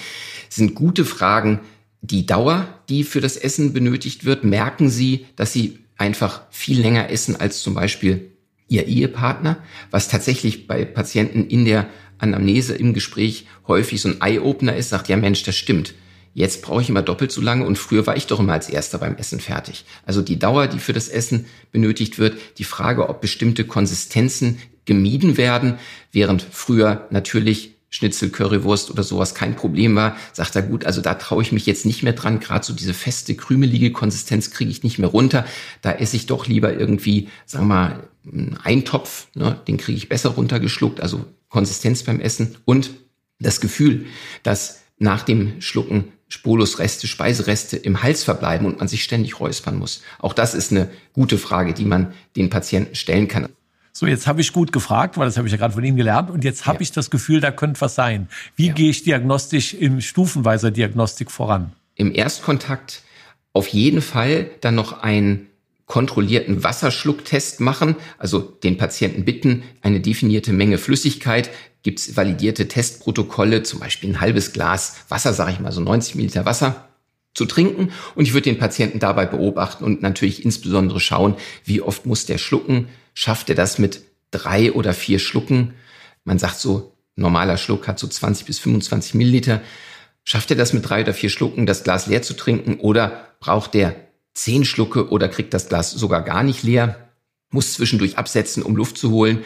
sind 0.49 0.75
gute 0.75 1.04
Fragen, 1.04 1.61
die 2.00 2.26
Dauer, 2.26 2.67
die 2.88 3.05
für 3.05 3.21
das 3.21 3.37
Essen 3.37 3.73
benötigt 3.73 4.25
wird, 4.25 4.45
merken 4.45 4.88
Sie, 4.88 5.26
dass 5.37 5.52
Sie 5.52 5.78
einfach 5.97 6.43
viel 6.50 6.81
länger 6.81 7.11
essen 7.11 7.37
als 7.37 7.62
zum 7.62 7.75
Beispiel 7.75 8.33
Ihr 8.69 8.87
Ehepartner, 8.87 9.59
was 9.90 10.09
tatsächlich 10.09 10.67
bei 10.67 10.85
Patienten 10.85 11.47
in 11.47 11.64
der 11.64 11.88
Anamnese 12.19 12.75
im 12.75 12.93
Gespräch 12.93 13.47
häufig 13.67 14.00
so 14.00 14.09
ein 14.09 14.21
Eye-Opener 14.21 14.76
ist, 14.76 14.90
sagt, 14.90 15.09
ja 15.09 15.17
Mensch, 15.17 15.43
das 15.43 15.57
stimmt. 15.57 15.95
Jetzt 16.35 16.62
brauche 16.62 16.83
ich 16.83 16.88
immer 16.88 17.02
doppelt 17.02 17.33
so 17.33 17.40
lange 17.40 17.64
und 17.64 17.78
früher 17.78 18.07
war 18.07 18.17
ich 18.17 18.26
doch 18.26 18.38
immer 18.38 18.52
als 18.52 18.69
Erster 18.69 18.99
beim 18.99 19.17
Essen 19.17 19.40
fertig. 19.40 19.85
Also 20.05 20.23
die 20.23 20.38
Dauer, 20.38 20.67
die 20.67 20.78
für 20.78 20.93
das 20.93 21.09
Essen 21.09 21.47
benötigt 21.73 22.19
wird, 22.19 22.38
die 22.59 22.64
Frage, 22.64 23.09
ob 23.09 23.21
bestimmte 23.21 23.64
Konsistenzen 23.64 24.59
gemieden 24.85 25.37
werden, 25.37 25.78
während 26.12 26.43
früher 26.43 27.09
natürlich 27.11 27.77
Schnitzel, 27.90 28.30
Currywurst 28.30 28.90
oder 28.90 29.02
sowas 29.02 29.35
kein 29.35 29.57
Problem 29.57 29.97
war, 29.97 30.16
sagt 30.33 30.57
er, 30.57 30.62
gut, 30.62 30.85
also 30.85 31.00
da 31.00 31.14
traue 31.14 31.42
ich 31.42 31.52
mich 31.52 31.66
jetzt 31.66 31.87
nicht 31.87 32.02
mehr 32.02 32.12
dran, 32.12 32.40
gerade 32.40 32.64
so 32.64 32.73
diese 32.73 32.95
feste, 32.95 33.35
krümelige 33.35 33.92
Konsistenz 33.92 34.50
kriege 34.50 34.71
ich 34.71 34.83
nicht 34.83 34.99
mehr 34.99 35.09
runter. 35.09 35.47
Da 35.80 35.92
esse 35.92 36.16
ich 36.16 36.26
doch 36.26 36.47
lieber 36.47 36.73
irgendwie, 36.73 37.28
sagen 37.47 37.68
wir 37.68 37.75
mal, 37.75 38.09
einen 38.30 38.59
Eintopf, 38.62 39.28
ne, 39.35 39.61
den 39.66 39.78
kriege 39.78 39.97
ich 39.97 40.09
besser 40.09 40.30
runtergeschluckt, 40.30 41.00
also 41.00 41.25
Konsistenz 41.49 42.02
beim 42.02 42.21
Essen 42.21 42.57
und 42.66 42.90
das 43.40 43.61
Gefühl, 43.61 44.07
dass 44.42 44.80
nach 44.99 45.23
dem 45.23 45.61
Schlucken 45.61 46.12
Spolusreste, 46.28 47.07
Speisereste 47.07 47.78
im 47.78 48.02
Hals 48.02 48.23
verbleiben 48.23 48.66
und 48.66 48.78
man 48.78 48.88
sich 48.88 49.02
ständig 49.02 49.40
räuspern 49.40 49.78
muss. 49.78 50.02
Auch 50.18 50.35
das 50.35 50.54
ist 50.54 50.73
eine 50.73 50.90
gute 51.14 51.38
Frage, 51.38 51.73
die 51.73 51.87
man 51.87 52.12
den 52.37 52.50
Patienten 52.50 52.95
stellen 52.95 53.28
kann. 53.28 53.49
So, 53.99 54.07
jetzt 54.07 54.28
habe 54.28 54.40
ich 54.40 54.52
gut 54.52 54.71
gefragt, 54.71 55.19
weil 55.19 55.26
das 55.26 55.37
habe 55.38 55.49
ich 55.49 55.52
ja 55.52 55.59
gerade 55.59 55.75
von 55.75 55.83
Ihnen 55.83 55.97
gelernt. 55.97 56.31
Und 56.31 56.45
jetzt 56.45 56.67
habe 56.67 56.76
ja. 56.76 56.83
ich 56.83 56.93
das 56.93 57.11
Gefühl, 57.11 57.40
da 57.40 57.50
könnte 57.50 57.81
was 57.81 57.97
sein. 57.97 58.28
Wie 58.55 58.69
ja. 58.69 58.73
gehe 58.73 58.90
ich 58.90 59.02
diagnostisch 59.02 59.75
in 59.75 60.00
stufenweiser 60.00 60.71
Diagnostik 60.71 61.33
voran? 61.33 61.73
Im 61.97 62.14
Erstkontakt 62.14 63.02
auf 63.55 63.67
jeden 63.67 64.00
Fall 64.00 64.52
dann 64.61 64.76
noch 64.76 65.02
einen 65.02 65.49
kontrollierten 65.87 66.62
Wasserschlucktest 66.62 67.59
machen, 67.59 67.97
also 68.19 68.38
den 68.38 68.76
Patienten 68.76 69.25
bitten, 69.25 69.64
eine 69.83 69.99
definierte 69.99 70.52
Menge 70.52 70.78
Flüssigkeit, 70.78 71.50
gibt 71.83 71.99
es 71.99 72.17
validierte 72.17 72.69
Testprotokolle, 72.69 73.64
zum 73.64 73.81
Beispiel 73.81 74.11
ein 74.11 74.21
halbes 74.21 74.52
Glas 74.52 74.99
Wasser, 75.09 75.33
sage 75.33 75.50
ich 75.50 75.59
mal 75.59 75.73
so 75.73 75.81
90 75.81 76.14
Milliliter 76.14 76.47
Wasser 76.47 76.85
zu 77.35 77.47
trinken 77.47 77.90
und 78.14 78.26
ich 78.26 78.33
würde 78.33 78.45
den 78.45 78.59
Patienten 78.59 79.00
dabei 79.00 79.26
beobachten 79.26 79.83
und 79.83 80.02
natürlich 80.02 80.45
insbesondere 80.45 81.00
schauen, 81.00 81.35
wie 81.64 81.81
oft 81.81 82.07
muss 82.07 82.26
der 82.26 82.38
schlucken, 82.38 82.87
schafft 83.18 83.48
er 83.48 83.56
das 83.56 83.80
mit 83.80 84.02
drei 84.30 84.72
oder 84.72 84.94
vier 84.94 85.18
Schlucken. 85.18 85.75
Man 86.22 86.38
sagt 86.38 86.60
so, 86.60 86.94
normaler 87.16 87.56
Schluck 87.56 87.88
hat 87.88 87.98
so 87.98 88.06
20 88.06 88.46
bis 88.46 88.60
25 88.60 89.14
Milliliter. 89.14 89.60
Schafft 90.22 90.52
er 90.52 90.56
das 90.56 90.72
mit 90.72 90.88
drei 90.88 91.00
oder 91.00 91.12
vier 91.12 91.28
Schlucken, 91.28 91.66
das 91.66 91.82
Glas 91.82 92.06
leer 92.06 92.22
zu 92.22 92.34
trinken 92.34 92.78
oder 92.78 93.34
braucht 93.40 93.75
er 93.75 93.96
zehn 94.34 94.64
Schlucke 94.64 95.10
oder 95.10 95.28
kriegt 95.28 95.52
das 95.52 95.68
Glas 95.68 95.90
sogar 95.90 96.22
gar 96.22 96.44
nicht 96.44 96.62
leer? 96.62 97.08
Muss 97.50 97.75
zwischendurch 97.75 98.18
absetzen, 98.18 98.62
um 98.62 98.76
Luft 98.76 98.96
zu 98.96 99.10
holen. 99.10 99.42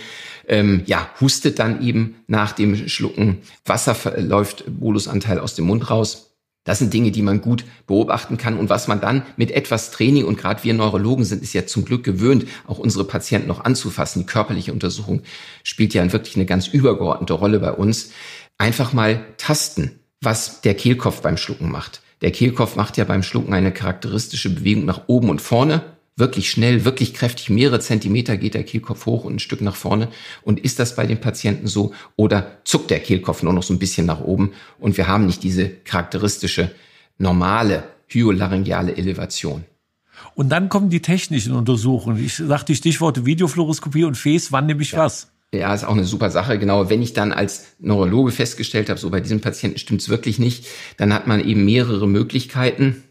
Ähm, 0.47 0.83
ja, 0.85 1.09
hustet 1.23 1.59
dann 1.59 1.83
eben 1.83 2.17
nach 2.27 2.53
dem 2.53 2.91
Schlucken. 2.91 3.39
Wasser 3.65 3.97
läuft 4.21 4.65
Bolusanteil 4.67 5.39
aus 5.39 5.55
dem 5.55 5.65
Mund 5.65 5.89
raus. 5.89 6.32
Das 6.65 6.79
sind 6.79 6.95
Dinge, 6.95 7.11
die 7.11 7.23
man 7.23 7.41
gut 7.41 7.65
beobachten 7.87 8.37
kann 8.37 8.57
und 8.57 8.69
was 8.69 8.87
man 8.87 9.01
dann 9.01 9.23
mit 9.37 9.51
etwas 9.51 9.91
Training 9.91 10.25
und 10.25 10.39
gerade 10.39 10.63
wir 10.63 10.75
Neurologen 10.75 11.25
sind 11.25 11.43
es 11.43 11.53
ja 11.53 11.67
zum 11.67 11.85
Glück 11.85 12.05
gewöhnt, 12.05 12.47
auch 12.67 12.79
unsere 12.79 13.05
Patienten 13.05 13.49
noch 13.49 13.65
anzufassen. 13.65 14.21
Die 14.21 14.27
körperliche 14.27 14.73
Untersuchung 14.73 15.23
spielt 15.65 15.93
ja 15.93 16.13
wirklich 16.13 16.37
eine 16.37 16.47
ganz 16.47 16.69
übergeordnete 16.69 17.33
Rolle 17.33 17.59
bei 17.59 17.73
uns. 17.73 18.13
Einfach 18.59 18.93
mal 18.93 19.25
tasten, 19.39 19.99
was 20.21 20.61
der 20.61 20.75
Kehlkopf 20.75 21.21
beim 21.21 21.37
Schlucken 21.37 21.71
macht. 21.71 22.01
Der 22.21 22.31
Kehlkopf 22.31 22.77
macht 22.77 22.97
ja 22.97 23.05
beim 23.05 23.25
Schlucken 23.25 23.53
eine 23.53 23.73
charakteristische 23.73 24.55
Bewegung 24.55 24.85
nach 24.85 25.09
oben 25.09 25.31
und 25.31 25.43
vorne 25.43 25.92
wirklich 26.17 26.51
schnell, 26.51 26.85
wirklich 26.85 27.15
kräftig, 27.15 27.51
mehrere 27.51 27.81
Zentimeter 27.81 28.37
geht 28.37 28.55
der 28.55 28.65
Kehlkopf 28.65 29.07
hoch 29.07 29.25
und 29.25 29.37
ein 29.37 29.39
Stück 29.39 29.61
nach 29.61 29.77
vorne. 29.77 30.09
Und 30.43 30.61
ist 30.61 30.79
das 30.79 30.95
bei 30.95 31.07
den 31.07 31.21
Patienten 31.21 31.67
so? 31.67 31.93
Oder 32.17 32.59
zuckt 32.65 32.91
der 32.91 33.01
Kehlkopf 33.01 33.43
nur 33.43 33.53
noch 33.53 33.63
so 33.63 33.73
ein 33.73 33.79
bisschen 33.79 34.07
nach 34.07 34.21
oben 34.21 34.53
und 34.79 34.97
wir 34.97 35.09
haben 35.09 35.27
nicht 35.27 35.43
diese 35.43 35.69
charakteristische 35.69 36.71
normale 37.19 37.85
hyolaryngeale 38.09 38.97
Elevation? 38.97 39.65
Und 40.35 40.51
dann 40.51 40.69
kommen 40.69 40.91
die 40.91 41.01
technischen 41.01 41.55
Untersuchungen. 41.55 42.23
Ich 42.23 42.37
sagte 42.37 42.73
die 42.73 42.77
Stichworte 42.77 43.27
Videofluoroskopie 43.27 44.05
und 44.05 44.17
FES, 44.17 44.53
wann 44.53 44.67
nehme 44.67 44.83
ich 44.83 44.93
ja. 44.93 45.01
was? 45.01 45.29
Ja, 45.55 45.75
ist 45.75 45.85
auch 45.85 45.93
eine 45.93 46.05
super 46.05 46.31
Sache. 46.31 46.59
Genau, 46.59 46.89
wenn 46.89 47.03
ich 47.03 47.13
dann 47.13 47.33
als 47.33 47.75
Neurologe 47.79 48.31
festgestellt 48.31 48.89
habe, 48.89 48.99
so 48.99 49.11
bei 49.11 49.21
diesem 49.21 49.41
Patienten 49.41 49.79
stimmt's 49.79 50.09
wirklich 50.09 50.39
nicht, 50.39 50.67
dann 50.97 51.13
hat 51.13 51.27
man 51.27 51.47
eben 51.47 51.65
mehrere 51.65 52.09
Möglichkeiten 52.09 53.03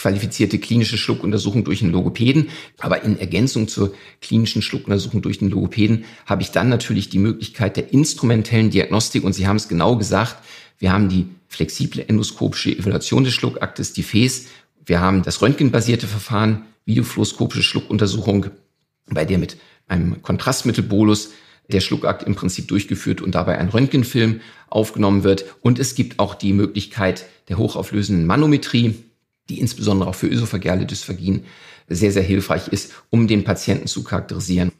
qualifizierte 0.00 0.58
klinische 0.58 0.96
Schluckuntersuchung 0.96 1.62
durch 1.64 1.82
einen 1.82 1.92
Logopäden. 1.92 2.48
Aber 2.78 3.04
in 3.04 3.18
Ergänzung 3.18 3.68
zur 3.68 3.94
klinischen 4.22 4.62
Schluckuntersuchung 4.62 5.20
durch 5.20 5.38
den 5.38 5.50
Logopäden 5.50 6.04
habe 6.24 6.42
ich 6.42 6.50
dann 6.52 6.70
natürlich 6.70 7.10
die 7.10 7.18
Möglichkeit 7.18 7.76
der 7.76 7.92
instrumentellen 7.92 8.70
Diagnostik. 8.70 9.24
Und 9.24 9.34
Sie 9.34 9.46
haben 9.46 9.56
es 9.56 9.68
genau 9.68 9.96
gesagt, 9.96 10.36
wir 10.78 10.92
haben 10.92 11.10
die 11.10 11.26
flexible 11.48 12.02
endoskopische 12.08 12.70
Evaluation 12.70 13.24
des 13.24 13.34
Schluckaktes, 13.34 13.92
die 13.92 14.02
FES. 14.02 14.46
Wir 14.86 15.00
haben 15.00 15.22
das 15.22 15.42
röntgenbasierte 15.42 16.06
Verfahren, 16.06 16.62
videofluoroskopische 16.86 17.62
Schluckuntersuchung, 17.62 18.46
bei 19.10 19.26
der 19.26 19.36
mit 19.36 19.58
einem 19.86 20.22
Kontrastmittelbolus 20.22 21.30
der 21.68 21.80
Schluckakt 21.80 22.22
im 22.22 22.34
Prinzip 22.34 22.68
durchgeführt 22.68 23.20
und 23.20 23.34
dabei 23.34 23.58
ein 23.58 23.68
Röntgenfilm 23.68 24.40
aufgenommen 24.68 25.24
wird. 25.24 25.44
Und 25.60 25.78
es 25.78 25.94
gibt 25.94 26.18
auch 26.18 26.34
die 26.34 26.54
Möglichkeit 26.54 27.26
der 27.48 27.58
hochauflösenden 27.58 28.26
Manometrie, 28.26 28.94
die 29.48 29.60
insbesondere 29.60 30.08
auch 30.08 30.14
für 30.14 30.28
ösophageale 30.28 30.86
Dysphagien 30.86 31.44
sehr, 31.88 32.12
sehr 32.12 32.22
hilfreich 32.22 32.68
ist, 32.68 32.92
um 33.10 33.26
den 33.26 33.44
Patienten 33.44 33.86
zu 33.86 34.04
charakterisieren. 34.04 34.72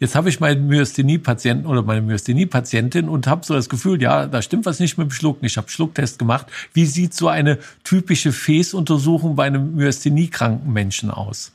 Jetzt 0.00 0.14
habe 0.14 0.28
ich 0.28 0.38
meinen 0.38 0.68
Myasthenie-Patienten 0.68 1.66
oder 1.66 1.82
meine 1.82 2.02
Myasthenie-Patientin 2.02 3.08
und 3.08 3.26
habe 3.26 3.44
so 3.44 3.54
das 3.54 3.68
Gefühl, 3.68 4.00
ja, 4.00 4.26
da 4.26 4.42
stimmt 4.42 4.64
was 4.64 4.78
nicht 4.78 4.96
mit 4.96 5.08
dem 5.08 5.10
Schlucken. 5.10 5.44
Ich 5.44 5.56
habe 5.56 5.68
Schlucktest 5.68 6.20
gemacht. 6.20 6.46
Wie 6.72 6.86
sieht 6.86 7.14
so 7.14 7.26
eine 7.26 7.58
typische 7.82 8.30
Fäßuntersuchung 8.32 9.34
bei 9.34 9.46
einem 9.46 9.74
Myasthenie-kranken 9.74 10.72
Menschen 10.72 11.10
aus? 11.10 11.52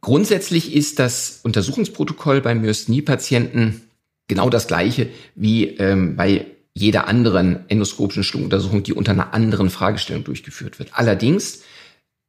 Grundsätzlich 0.00 0.74
ist 0.74 0.98
das 0.98 1.40
Untersuchungsprotokoll 1.44 2.40
bei 2.40 2.56
Myasthenie-Patienten 2.56 3.82
genau 4.26 4.50
das 4.50 4.66
gleiche 4.66 5.08
wie 5.36 5.68
ähm, 5.76 6.16
bei 6.16 6.46
jeder 6.74 7.06
anderen 7.06 7.68
endoskopischen 7.68 8.24
Schluckuntersuchung, 8.24 8.82
die 8.82 8.92
unter 8.92 9.12
einer 9.12 9.34
anderen 9.34 9.70
Fragestellung 9.70 10.24
durchgeführt 10.24 10.78
wird. 10.78 10.90
Allerdings 10.94 11.62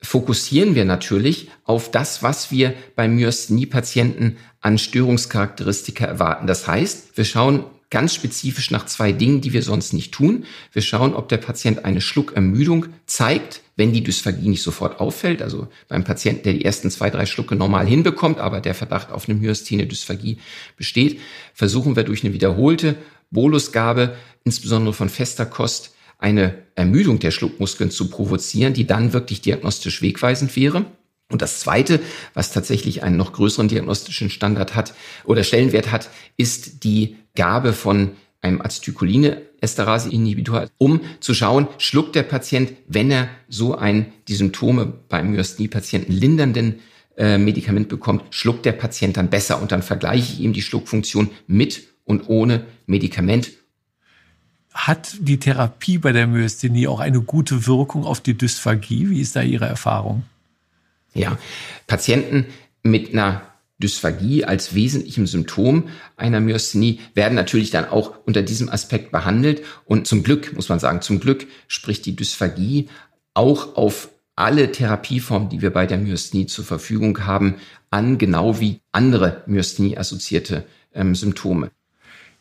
fokussieren 0.02 0.76
wir 0.76 0.86
natürlich 0.86 1.50
auf 1.64 1.90
das, 1.90 2.24
was 2.24 2.52
wir 2.52 2.74
beim 2.96 3.16
Myasthenie-Patienten 3.16 4.38
an 4.60 4.78
Störungscharakteristika 4.78 6.06
erwarten. 6.06 6.46
Das 6.46 6.68
heißt, 6.68 7.18
wir 7.18 7.26
schauen 7.26 7.64
ganz 7.90 8.16
spezifisch 8.16 8.72
nach 8.72 8.88
zwei 8.88 9.12
Dingen, 9.12 9.40
die 9.40 9.54
wir 9.54 9.62
sonst 9.62 9.94
nicht 9.94 10.12
tun. 10.12 10.46
Wir 10.72 10.82
schauen, 10.82 11.14
ob 11.14 11.30
der 11.30 11.38
Patient 11.38 11.86
eine 11.86 12.02
Schluckermüdung 12.02 12.88
zeigt, 13.06 13.62
wenn 13.76 13.94
die 13.94 14.04
Dysphagie 14.04 14.50
nicht 14.50 14.64
sofort 14.64 15.00
auffällt. 15.00 15.44
Also 15.44 15.68
beim 15.88 16.04
Patienten, 16.04 16.44
der 16.44 16.54
die 16.54 16.66
ersten 16.66 16.90
zwei, 16.90 17.12
drei 17.12 17.28
Schlucke 17.28 17.56
normal 17.56 17.86
hinbekommt, 17.86 18.40
aber 18.40 18.62
der 18.62 18.74
Verdacht 18.74 19.12
auf 19.12 19.30
eine 19.30 19.38
Myasthenie-Dysphagie 19.38 20.40
besteht, 20.76 21.20
versuchen 21.54 21.96
wir 21.96 22.04
durch 22.04 22.24
eine 22.24 22.34
wiederholte 22.34 22.96
Bolusgabe, 23.34 24.16
insbesondere 24.46 24.94
von 24.94 25.10
fester 25.10 25.46
Kost, 25.46 25.94
eine 26.18 26.60
Ermüdung 26.76 27.20
der 27.20 27.32
Schluckmuskeln 27.32 27.92
zu 27.92 28.10
provozieren, 28.10 28.74
die 28.74 28.88
dann 28.88 29.12
wirklich 29.12 29.42
diagnostisch 29.42 30.02
wegweisend 30.02 30.56
wäre. 30.56 30.86
Und 31.30 31.42
das 31.42 31.60
Zweite, 31.60 32.00
was 32.34 32.54
tatsächlich 32.54 33.04
einen 33.04 33.18
noch 33.18 33.34
größeren 33.34 33.68
diagnostischen 33.68 34.30
Standard 34.30 34.76
hat 34.76 34.94
oder 35.26 35.44
Stellenwert 35.44 35.92
hat, 35.92 36.10
ist 36.38 36.86
die 36.86 37.18
Gabe 37.36 37.74
von 37.74 38.12
einem 38.42 38.62
Acetycholine-Esterase-Inhibitor, 38.62 40.68
um 40.78 41.02
zu 41.20 41.34
schauen, 41.34 41.68
schluckt 41.78 42.16
der 42.16 42.24
Patient, 42.24 42.74
wenn 42.88 43.10
er 43.10 43.30
so 43.50 43.76
ein, 43.76 44.14
die 44.28 44.36
Symptome 44.36 44.94
beim 45.10 45.32
Myasthenie-Patienten 45.32 46.12
lindernden 46.12 46.80
äh, 47.18 47.38
Medikament 47.38 47.90
bekommt, 47.90 48.24
schluckt 48.32 48.66
der 48.66 48.74
Patient 48.74 49.18
dann 49.18 49.30
besser 49.30 49.62
und 49.62 49.72
dann 49.72 49.82
vergleiche 49.82 50.34
ich 50.34 50.40
ihm 50.42 50.54
die 50.54 50.62
Schluckfunktion 50.62 51.32
mit 51.48 51.93
und 52.06 52.30
ohne 52.30 52.66
Medikament. 52.86 53.52
Hat 54.74 55.16
die 55.20 55.40
Therapie 55.40 56.00
bei 56.00 56.12
der 56.12 56.28
Myasthenie 56.28 56.88
auch 56.88 57.00
eine 57.00 57.22
gute 57.22 57.68
Wirkung 57.68 58.06
auf 58.06 58.22
die 58.22 58.36
Dysphagie? 58.36 59.10
Wie 59.10 59.22
ist 59.22 59.36
da 59.36 59.42
Ihre 59.42 59.66
Erfahrung? 59.66 60.24
Ja, 61.14 61.38
Patienten 61.86 62.48
mit 62.82 63.14
einer 63.14 63.44
Dysphagie 63.84 64.46
als 64.46 64.74
wesentlichem 64.74 65.28
Symptom 65.28 65.90
einer 66.16 66.40
Myasthenie 66.40 67.02
werden 67.14 67.36
natürlich 67.36 67.70
dann 67.70 67.86
auch 67.86 68.14
unter 68.26 68.42
diesem 68.42 68.70
Aspekt 68.70 69.12
behandelt. 69.12 69.64
Und 69.86 70.08
zum 70.08 70.24
Glück, 70.24 70.54
muss 70.54 70.70
man 70.70 70.80
sagen, 70.80 71.02
zum 71.02 71.20
Glück 71.20 71.48
spricht 71.68 72.06
die 72.06 72.16
Dysphagie 72.16 72.90
auch 73.34 73.76
auf 73.76 74.10
alle 74.36 74.72
Therapieformen, 74.72 75.50
die 75.50 75.62
wir 75.62 75.72
bei 75.72 75.86
der 75.86 75.98
Myasthenie 75.98 76.48
zur 76.48 76.66
Verfügung 76.66 77.26
haben, 77.26 77.56
an, 77.90 78.18
genau 78.18 78.60
wie 78.60 78.80
andere 78.92 79.44
Myasthenie-assoziierte 79.46 80.66
ähm, 80.94 81.14
Symptome. 81.14 81.70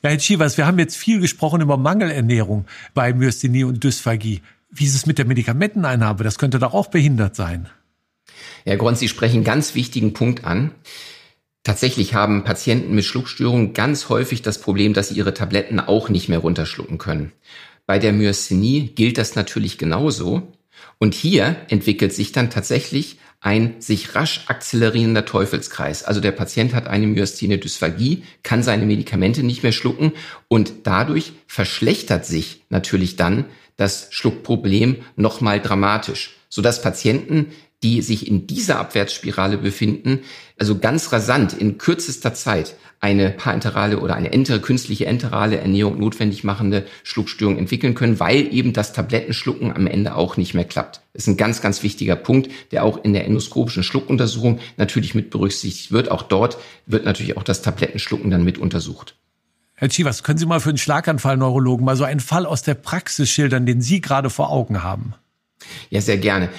Ja, 0.05 0.11
Herr 0.11 0.19
Chivas, 0.19 0.59
wir 0.59 0.67
haben 0.67 0.81
jetzt 0.81 0.97
viel 0.97 1.21
gesprochen 1.21 1.61
über 1.61 1.77
Mangelernährung 1.77 2.67
bei 2.93 3.15
Myasthenie 3.15 3.63
und 3.63 3.85
Dysphagie. 3.85 4.43
Wie 4.69 4.85
ist 4.85 4.97
es 4.97 5.07
mit 5.07 5.17
der 5.17 5.27
Medikamenteneinnahme? 5.27 6.25
Das 6.25 6.39
könnte 6.39 6.59
doch 6.59 6.75
auch 6.75 6.89
behindert 6.89 7.37
sein. 7.37 7.69
Herr 8.65 8.79
Grund, 8.79 8.99
Sie 8.99 9.07
sprechen 9.07 9.37
einen 9.37 9.45
ganz 9.45 9.77
wichtigen 9.77 10.13
Punkt 10.13 10.45
an. 10.45 10.73
Tatsächlich 11.63 12.15
haben 12.15 12.43
Patienten 12.43 12.97
mit 12.97 13.05
Schluckstörungen 13.05 13.75
ganz 13.75 14.09
häufig 14.09 14.43
das 14.43 14.61
Problem, 14.61 14.93
dass 14.93 15.11
sie 15.11 15.15
ihre 15.15 15.35
Tabletten 15.35 15.79
auch 15.79 16.09
nicht 16.09 16.29
mehr 16.29 16.41
runterschlucken 16.41 16.99
können. 16.99 17.31
Bei 17.87 18.01
der 18.01 18.13
Myasthenie 18.13 18.89
gilt 18.97 19.19
das 19.19 19.37
natürlich 19.37 19.79
genauso. 19.79 20.53
Und 20.99 21.15
hier 21.15 21.55
entwickelt 21.69 22.13
sich 22.13 22.33
dann 22.33 22.51
tatsächlich 22.51 23.19
ein 23.43 23.81
sich 23.81 24.15
rasch 24.15 24.45
akzelerierender 24.47 25.25
Teufelskreis. 25.25 26.05
Also 26.05 26.21
der 26.21 26.31
Patient 26.31 26.75
hat 26.75 26.87
eine 26.87 27.09
Myasthenie 27.09 27.59
Dysphagie, 27.59 28.23
kann 28.45 28.63
seine 28.63 28.87
Medikamente 28.87 29.43
nicht 29.43 29.65
mehr 29.65 29.73
schlucken 29.73 30.13
und 30.49 30.73
dadurch 30.85 31.33
verschlechtert 31.49 32.25
sich 32.25 32.63
natürlich 32.71 33.17
dann 33.17 33.45
das 33.77 34.07
Schluckproblem 34.11 34.99
nochmal 35.17 35.61
dramatisch, 35.61 36.37
sodass 36.49 36.83
Patienten 36.83 37.49
die 37.83 38.03
sich 38.03 38.29
in 38.29 38.47
dieser 38.47 38.79
Abwärtsspirale 38.79 39.59
befinden, 39.59 40.21
also 40.59 40.79
ganz 40.79 41.13
rasant 41.13 41.53
in 41.53 41.79
kürzester 41.79 42.35
Zeit 42.35 42.77
eine 43.01 43.31
parenterale 43.31 43.99
oder 43.99 44.15
eine 44.15 44.33
entere, 44.33 44.61
künstliche 44.61 45.07
enterale 45.07 45.59
Ernährung 45.59 45.99
notwendig 45.99 46.45
machende 46.45 46.87
Schluckstörung 47.03 47.59
entwickeln 47.59 47.95
können, 47.95 48.21
weil 48.21 48.55
eben 48.55 48.73
das 48.73 48.93
Tablettenschlucken 48.93 49.75
am 49.75 49.89
Ende 49.89 50.15
auch 50.15 50.37
nicht 50.37 50.55
mehr 50.55 50.65
klappt. 50.65 51.01
Das 51.13 51.25
ist 51.25 51.27
ein 51.27 51.37
ganz, 51.37 51.61
ganz 51.61 51.83
wichtiger 51.83 52.15
Punkt, 52.15 52.51
der 52.71 52.85
auch 52.85 53.03
in 53.03 53.13
der 53.13 53.27
endoskopischen 53.27 53.83
Schluckuntersuchung 53.83 54.61
natürlich 54.77 55.17
mit 55.17 55.31
berücksichtigt 55.31 55.91
wird. 55.91 56.13
Auch 56.13 56.23
dort 56.23 56.59
wird 56.87 57.05
natürlich 57.05 57.37
auch 57.37 57.43
das 57.43 57.63
Tablettenschlucken 57.63 58.31
dann 58.31 58.45
mit 58.45 58.59
untersucht. 58.59 59.17
Herr 59.75 59.89
Chivas, 59.89 60.23
können 60.23 60.39
Sie 60.39 60.47
mal 60.47 60.61
für 60.61 60.69
einen 60.69 60.79
Schlaganfall-Neurologen 60.79 61.85
mal 61.85 61.97
so 61.97 62.05
einen 62.05 62.21
Fall 62.21 62.47
aus 62.47 62.63
der 62.63 62.75
Praxis 62.75 63.29
schildern, 63.29 63.67
den 63.67 63.81
Sie 63.81 64.01
gerade 64.01 64.31
vor 64.31 64.51
Augen 64.51 64.85
haben? 64.85 65.15
Ja, 65.91 66.01
sehr 66.01 66.19
gerne. 66.19 66.51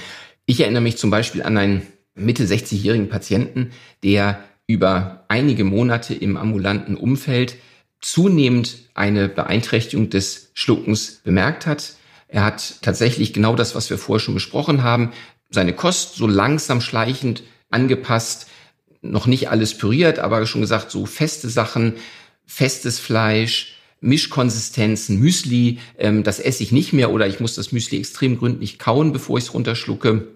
Ich 0.45 0.59
erinnere 0.59 0.81
mich 0.81 0.97
zum 0.97 1.09
Beispiel 1.09 1.43
an 1.43 1.57
einen 1.57 1.87
Mitte 2.15 2.43
60-jährigen 2.45 3.09
Patienten, 3.09 3.71
der 4.03 4.43
über 4.67 5.25
einige 5.27 5.63
Monate 5.63 6.13
im 6.13 6.37
ambulanten 6.37 6.95
Umfeld 6.95 7.55
zunehmend 8.01 8.77
eine 8.93 9.29
Beeinträchtigung 9.29 10.09
des 10.09 10.51
Schluckens 10.53 11.21
bemerkt 11.23 11.65
hat. 11.65 11.95
Er 12.27 12.43
hat 12.43 12.81
tatsächlich 12.81 13.33
genau 13.33 13.55
das, 13.55 13.75
was 13.75 13.89
wir 13.89 13.97
vorher 13.97 14.19
schon 14.19 14.33
besprochen 14.33 14.83
haben, 14.83 15.13
seine 15.49 15.73
Kost 15.73 16.15
so 16.15 16.27
langsam 16.27 16.81
schleichend 16.81 17.43
angepasst, 17.69 18.47
noch 19.01 19.27
nicht 19.27 19.49
alles 19.49 19.77
püriert, 19.77 20.19
aber 20.19 20.45
schon 20.45 20.61
gesagt, 20.61 20.91
so 20.91 21.05
feste 21.05 21.49
Sachen, 21.49 21.93
festes 22.45 22.99
Fleisch, 22.99 23.75
Mischkonsistenzen, 24.03 25.19
Müsli, 25.19 25.79
ähm, 25.97 26.23
das 26.23 26.39
esse 26.39 26.61
ich 26.61 26.71
nicht 26.71 26.93
mehr 26.93 27.11
oder 27.11 27.27
ich 27.27 27.39
muss 27.39 27.55
das 27.55 27.71
Müsli 27.71 27.97
extrem 27.97 28.37
gründlich 28.37 28.77
kauen, 28.77 29.13
bevor 29.13 29.37
ich 29.37 29.45
es 29.45 29.53
runterschlucke. 29.53 30.27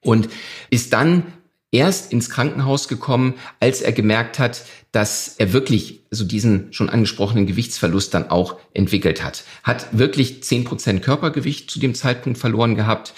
Und 0.00 0.28
ist 0.70 0.92
dann 0.92 1.24
erst 1.72 2.12
ins 2.12 2.30
Krankenhaus 2.30 2.86
gekommen, 2.86 3.34
als 3.60 3.82
er 3.82 3.92
gemerkt 3.92 4.38
hat, 4.38 4.64
dass 4.92 5.34
er 5.38 5.52
wirklich 5.52 6.00
so 6.10 6.24
diesen 6.24 6.72
schon 6.72 6.88
angesprochenen 6.88 7.46
Gewichtsverlust 7.46 8.14
dann 8.14 8.30
auch 8.30 8.58
entwickelt 8.72 9.22
hat. 9.22 9.44
Hat 9.64 9.88
wirklich 9.90 10.42
zehn 10.44 10.64
Prozent 10.64 11.02
Körpergewicht 11.02 11.70
zu 11.70 11.80
dem 11.80 11.94
Zeitpunkt 11.94 12.38
verloren 12.38 12.76
gehabt. 12.76 13.12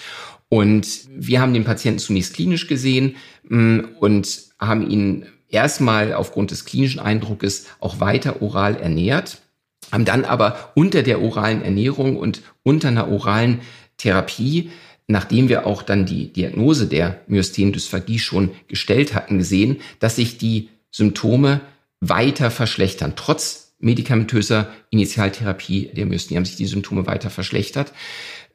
Und 0.49 0.87
wir 1.15 1.39
haben 1.39 1.53
den 1.53 1.63
Patienten 1.63 1.99
zunächst 1.99 2.33
klinisch 2.33 2.67
gesehen 2.67 3.15
mm, 3.47 3.81
und 3.99 4.41
haben 4.59 4.89
ihn 4.89 5.27
erstmal 5.47 6.13
aufgrund 6.13 6.49
des 6.49 6.65
klinischen 6.65 6.99
Eindruckes 6.99 7.67
auch 7.79 7.99
weiter 7.99 8.41
oral 8.41 8.75
ernährt, 8.75 9.41
haben 9.91 10.05
dann 10.05 10.25
aber 10.25 10.71
unter 10.75 11.03
der 11.03 11.21
oralen 11.21 11.61
Ernährung 11.61 12.17
und 12.17 12.41
unter 12.63 12.89
einer 12.89 13.09
oralen 13.09 13.61
Therapie 13.97 14.69
nachdem 15.09 15.49
wir 15.49 15.65
auch 15.65 15.81
dann 15.81 16.05
die 16.05 16.31
Diagnose 16.31 16.87
der 16.87 17.21
Myasthendysphagie 17.27 18.19
schon 18.19 18.51
gestellt 18.67 19.15
hatten, 19.15 19.39
gesehen, 19.39 19.77
dass 19.99 20.15
sich 20.15 20.37
die 20.37 20.69
Symptome 20.91 21.61
weiter 21.99 22.51
verschlechtern. 22.51 23.13
Trotz 23.15 23.73
medikamentöser 23.79 24.69
Initialtherapie 24.91 25.89
der 25.95 26.05
Myasthenie 26.05 26.37
haben 26.37 26.45
sich 26.45 26.57
die 26.57 26.67
Symptome 26.67 27.07
weiter 27.07 27.31
verschlechtert, 27.31 27.91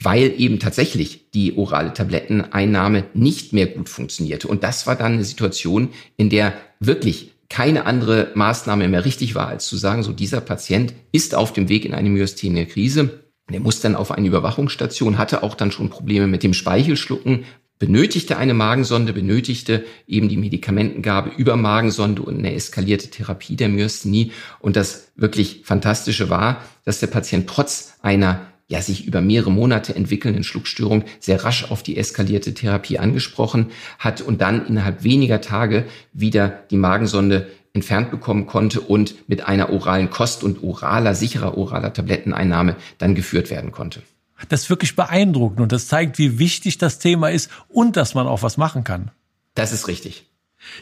weil 0.00 0.32
eben 0.38 0.60
tatsächlich 0.60 1.30
die 1.32 1.56
orale 1.56 1.92
Tabletteneinnahme 1.92 3.04
nicht 3.14 3.52
mehr 3.52 3.66
gut 3.66 3.88
funktionierte. 3.88 4.46
Und 4.46 4.62
das 4.62 4.86
war 4.86 4.94
dann 4.94 5.14
eine 5.14 5.24
Situation, 5.24 5.90
in 6.16 6.30
der 6.30 6.54
wirklich 6.78 7.32
keine 7.54 7.86
andere 7.86 8.32
Maßnahme 8.34 8.88
mehr 8.88 9.04
richtig 9.04 9.34
war, 9.34 9.46
als 9.48 9.66
zu 9.66 9.76
sagen, 9.76 10.02
so 10.02 10.12
dieser 10.12 10.40
Patient 10.40 10.92
ist 11.12 11.34
auf 11.34 11.52
dem 11.52 11.68
Weg 11.68 11.84
in 11.84 11.94
eine 11.94 12.10
myasthenie 12.10 12.66
Krise 12.66 13.24
der 13.50 13.60
muss 13.60 13.80
dann 13.80 13.94
auf 13.94 14.10
eine 14.10 14.26
Überwachungsstation, 14.26 15.18
hatte 15.18 15.42
auch 15.42 15.54
dann 15.54 15.70
schon 15.70 15.90
Probleme 15.90 16.26
mit 16.26 16.42
dem 16.42 16.54
Speichelschlucken, 16.54 17.44
benötigte 17.78 18.38
eine 18.38 18.54
Magensonde, 18.54 19.12
benötigte 19.12 19.84
eben 20.06 20.28
die 20.28 20.36
Medikamentengabe 20.36 21.30
über 21.36 21.56
Magensonde 21.56 22.22
und 22.22 22.38
eine 22.38 22.54
eskalierte 22.54 23.10
Therapie 23.10 23.56
der 23.56 23.68
Myasthenie. 23.68 24.32
Und 24.60 24.76
das 24.76 25.12
wirklich 25.16 25.62
Fantastische 25.64 26.30
war, 26.30 26.62
dass 26.84 27.00
der 27.00 27.08
Patient 27.08 27.48
trotz 27.48 27.94
einer 28.00 28.46
ja 28.68 28.80
sich 28.80 29.06
über 29.06 29.20
mehrere 29.20 29.50
Monate 29.50 29.94
entwickelnden 29.94 30.44
Schluckstörung 30.44 31.04
sehr 31.20 31.44
rasch 31.44 31.70
auf 31.70 31.82
die 31.82 31.96
eskalierte 31.96 32.54
Therapie 32.54 32.98
angesprochen 32.98 33.70
hat 33.98 34.20
und 34.20 34.40
dann 34.40 34.66
innerhalb 34.66 35.02
weniger 35.02 35.40
Tage 35.40 35.84
wieder 36.12 36.64
die 36.70 36.76
Magensonde 36.76 37.48
entfernt 37.74 38.10
bekommen 38.10 38.46
konnte 38.46 38.80
und 38.80 39.28
mit 39.28 39.46
einer 39.46 39.70
oralen 39.70 40.08
Kost 40.08 40.44
und 40.44 40.62
oraler, 40.62 41.14
sicherer 41.14 41.58
oraler 41.58 41.92
Tabletteneinnahme 41.92 42.76
dann 42.98 43.14
geführt 43.14 43.50
werden 43.50 43.72
konnte. 43.72 44.02
Das 44.48 44.62
ist 44.62 44.70
wirklich 44.70 44.96
beeindruckend 44.96 45.60
und 45.60 45.72
das 45.72 45.88
zeigt, 45.88 46.18
wie 46.18 46.38
wichtig 46.38 46.78
das 46.78 46.98
Thema 46.98 47.30
ist 47.30 47.50
und 47.68 47.96
dass 47.96 48.14
man 48.14 48.26
auch 48.26 48.42
was 48.42 48.56
machen 48.56 48.84
kann. 48.84 49.10
Das 49.54 49.72
ist 49.72 49.88
richtig. 49.88 50.26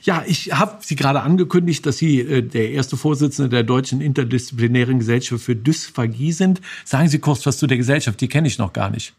Ja, 0.02 0.24
ich 0.26 0.52
habe 0.52 0.78
Sie 0.80 0.96
gerade 0.96 1.20
angekündigt, 1.20 1.86
dass 1.86 1.98
Sie 1.98 2.20
äh, 2.20 2.42
der 2.42 2.70
erste 2.70 2.96
Vorsitzende 2.96 3.48
der 3.48 3.62
Deutschen 3.62 4.00
Interdisziplinären 4.00 4.98
Gesellschaft 4.98 5.44
für 5.44 5.56
Dysphagie 5.56 6.32
sind. 6.32 6.60
Sagen 6.84 7.08
Sie 7.08 7.18
kurz 7.18 7.46
was 7.46 7.58
zu 7.58 7.66
der 7.66 7.76
Gesellschaft, 7.76 8.20
die 8.20 8.28
kenne 8.28 8.48
ich 8.48 8.58
noch 8.58 8.72
gar 8.72 8.90
nicht. 8.90 9.14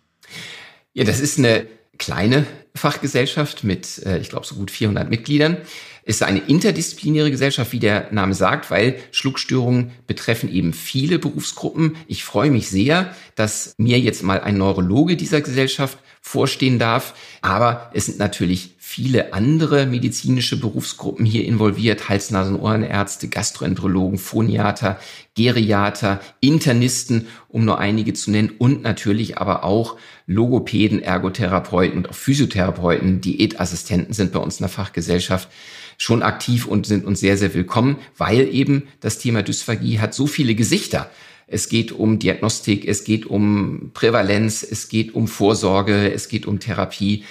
Ja, 0.94 1.04
das 1.04 1.20
ist 1.20 1.40
eine 1.40 1.66
kleine 1.98 2.46
Fachgesellschaft 2.76 3.64
mit, 3.64 4.04
äh, 4.06 4.20
ich 4.20 4.30
glaube, 4.30 4.46
so 4.46 4.56
gut 4.56 4.72
400 4.72 5.10
Mitgliedern. 5.10 5.58
Es 6.06 6.18
ist 6.18 6.24
eine 6.24 6.40
interdisziplinäre 6.40 7.32
Gesellschaft, 7.32 7.72
wie 7.72 7.80
der 7.80 8.12
Name 8.12 8.34
sagt, 8.34 8.70
weil 8.70 8.98
Schluckstörungen 9.12 9.92
betreffen 10.06 10.52
eben 10.52 10.74
viele 10.74 11.18
Berufsgruppen. 11.18 11.96
Ich 12.08 12.26
freue 12.26 12.52
mich 12.52 12.68
sehr, 12.68 13.16
dass 13.36 13.74
mir 13.78 14.00
jetzt 14.00 14.22
mal 14.22 14.42
ein 14.42 14.58
Neurologe 14.58 15.16
dieser 15.16 15.40
Gesellschaft 15.40 15.98
vorstehen 16.24 16.80
darf. 16.80 17.14
Aber 17.42 17.92
es 17.94 18.06
sind 18.06 18.18
natürlich 18.18 18.76
viele 18.80 19.34
andere 19.34 19.86
medizinische 19.86 20.60
Berufsgruppen 20.60 21.26
hier 21.26 21.46
involviert. 21.46 22.10
Hals-, 22.10 22.32
Nasen-, 22.32 22.60
Ohrenärzte, 22.60 23.28
Gastroenterologen, 23.28 24.18
Phoniater, 24.18 25.00
Geriater, 25.36 26.22
Internisten, 26.40 27.28
um 27.50 27.66
nur 27.66 27.78
einige 27.78 28.14
zu 28.14 28.32
nennen. 28.32 28.54
Und 28.58 28.82
natürlich 28.84 29.38
aber 29.38 29.66
auch 29.66 29.98
Logopäden, 30.26 31.04
Ergotherapeuten 31.04 31.98
und 31.98 32.10
auch 32.10 32.16
Physiotherapeuten, 32.16 33.20
Diätassistenten 33.20 34.14
sind 34.14 34.32
bei 34.32 34.40
uns 34.40 34.60
in 34.60 34.64
der 34.64 34.70
Fachgesellschaft 34.70 35.50
schon 35.98 36.24
aktiv 36.24 36.66
und 36.66 36.86
sind 36.86 37.06
uns 37.06 37.20
sehr, 37.20 37.38
sehr 37.38 37.54
willkommen, 37.54 37.98
weil 38.18 38.48
eben 38.54 38.88
das 39.02 39.20
Thema 39.20 39.44
Dysphagie 39.44 40.00
hat 40.00 40.14
so 40.14 40.26
viele 40.26 40.56
Gesichter. 40.56 41.10
Es 41.48 41.70
geht 41.70 41.92
um 41.92 42.20
Diagnostik, 42.20 42.86
es 42.88 43.04
geht 43.04 43.26
um 43.26 43.92
Prävalenz, 43.94 44.64
es 44.64 44.90
geht 44.90 45.14
um 45.14 45.28
Vorsorge, 45.28 46.12
es 46.12 46.30
geht 46.30 46.46
um 46.46 46.60
Therapie, 46.60 47.24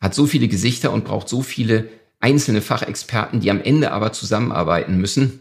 hat 0.00 0.14
so 0.14 0.26
viele 0.26 0.48
Gesichter 0.48 0.92
und 0.92 1.04
braucht 1.04 1.28
so 1.28 1.42
viele 1.42 1.88
einzelne 2.20 2.62
Fachexperten, 2.62 3.40
die 3.40 3.50
am 3.50 3.60
Ende 3.60 3.92
aber 3.92 4.12
zusammenarbeiten 4.12 4.98
müssen. 4.98 5.40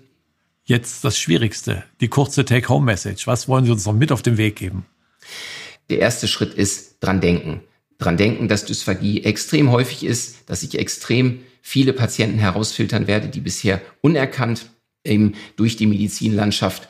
Jetzt 0.64 1.04
das 1.04 1.18
Schwierigste, 1.18 1.84
die 2.00 2.10
kurze 2.10 2.46
Take-Home-Message. 2.46 3.26
Was 3.26 3.48
wollen 3.48 3.66
Sie 3.66 3.72
uns 3.72 3.86
noch 3.86 3.94
mit 3.94 4.12
auf 4.12 4.22
den 4.22 4.38
Weg 4.38 4.56
geben? 4.56 4.86
Der 5.90 6.00
erste 6.00 6.28
Schritt 6.28 6.54
ist 6.54 6.98
dran 7.00 7.22
denken. 7.22 7.62
Dran 7.98 8.18
denken, 8.18 8.48
dass 8.48 8.66
Dysphagie 8.66 9.24
extrem 9.24 9.72
häufig 9.72 10.04
ist, 10.04 10.50
dass 10.50 10.64
ich 10.64 10.78
extrem 10.78 11.40
viele 11.62 11.94
Patienten 11.94 12.40
herausfiltern 12.40 13.08
werde, 13.08 13.28
die 13.28 13.42
bisher 13.42 13.82
unerkannt 14.02 14.70
eben 15.04 15.34
durch 15.56 15.76
die 15.76 15.88
Medizinlandschaft 15.88 16.88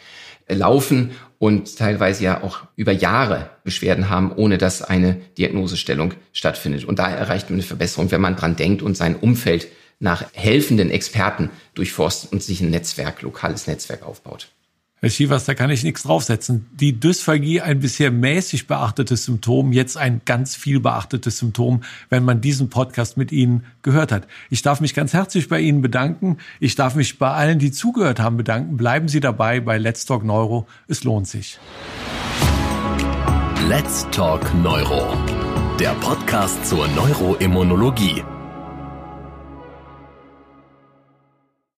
laufen 0.49 1.11
und 1.37 1.77
teilweise 1.77 2.23
ja 2.23 2.43
auch 2.43 2.59
über 2.75 2.91
Jahre 2.91 3.49
Beschwerden 3.63 4.09
haben, 4.09 4.31
ohne 4.31 4.57
dass 4.57 4.81
eine 4.81 5.15
Diagnosestellung 5.37 6.13
stattfindet. 6.33 6.85
Und 6.85 6.99
da 6.99 7.09
erreicht 7.09 7.49
man 7.49 7.59
eine 7.59 7.63
Verbesserung, 7.63 8.11
wenn 8.11 8.21
man 8.21 8.35
dran 8.35 8.55
denkt 8.55 8.81
und 8.81 8.97
sein 8.97 9.15
Umfeld 9.15 9.67
nach 9.99 10.25
helfenden 10.33 10.91
Experten 10.91 11.49
durchforstet 11.75 12.31
und 12.31 12.43
sich 12.43 12.61
ein 12.61 12.69
Netzwerk, 12.69 13.21
lokales 13.21 13.67
Netzwerk 13.67 14.03
aufbaut. 14.03 14.49
Herr 15.01 15.09
Schievers, 15.09 15.45
da 15.45 15.53
kann 15.53 15.69
ich 15.69 15.83
nichts 15.83 16.03
draufsetzen. 16.03 16.65
Die 16.73 16.99
Dysphagie, 16.99 17.61
ein 17.61 17.79
bisher 17.79 18.11
mäßig 18.11 18.67
beachtetes 18.67 19.23
Symptom, 19.23 19.71
jetzt 19.71 19.95
ein 19.95 20.19
ganz 20.25 20.57
viel 20.57 20.81
beachtetes 20.81 21.37
Symptom, 21.37 21.83
wenn 22.09 22.25
man 22.25 22.41
diesen 22.41 22.69
Podcast 22.69 23.15
mit 23.15 23.31
Ihnen 23.31 23.63
gehört 23.81 24.11
hat. 24.11 24.27
Ich 24.49 24.61
darf 24.61 24.81
mich 24.81 24.93
ganz 24.93 25.13
herzlich 25.13 25.47
bei 25.47 25.61
Ihnen 25.61 25.81
bedanken. 25.81 26.37
Ich 26.59 26.75
darf 26.75 26.95
mich 26.95 27.17
bei 27.17 27.31
allen, 27.31 27.59
die 27.59 27.71
zugehört 27.71 28.19
haben, 28.19 28.35
bedanken. 28.35 28.75
Bleiben 28.75 29.07
Sie 29.07 29.21
dabei 29.21 29.61
bei 29.61 29.77
Let's 29.77 30.05
Talk 30.05 30.25
Neuro. 30.25 30.67
Es 30.89 31.05
lohnt 31.05 31.29
sich. 31.29 31.59
Let's 33.69 34.05
Talk 34.11 34.53
Neuro. 34.55 35.15
Der 35.79 35.91
Podcast 36.01 36.65
zur 36.65 36.85
Neuroimmunologie 36.89 38.21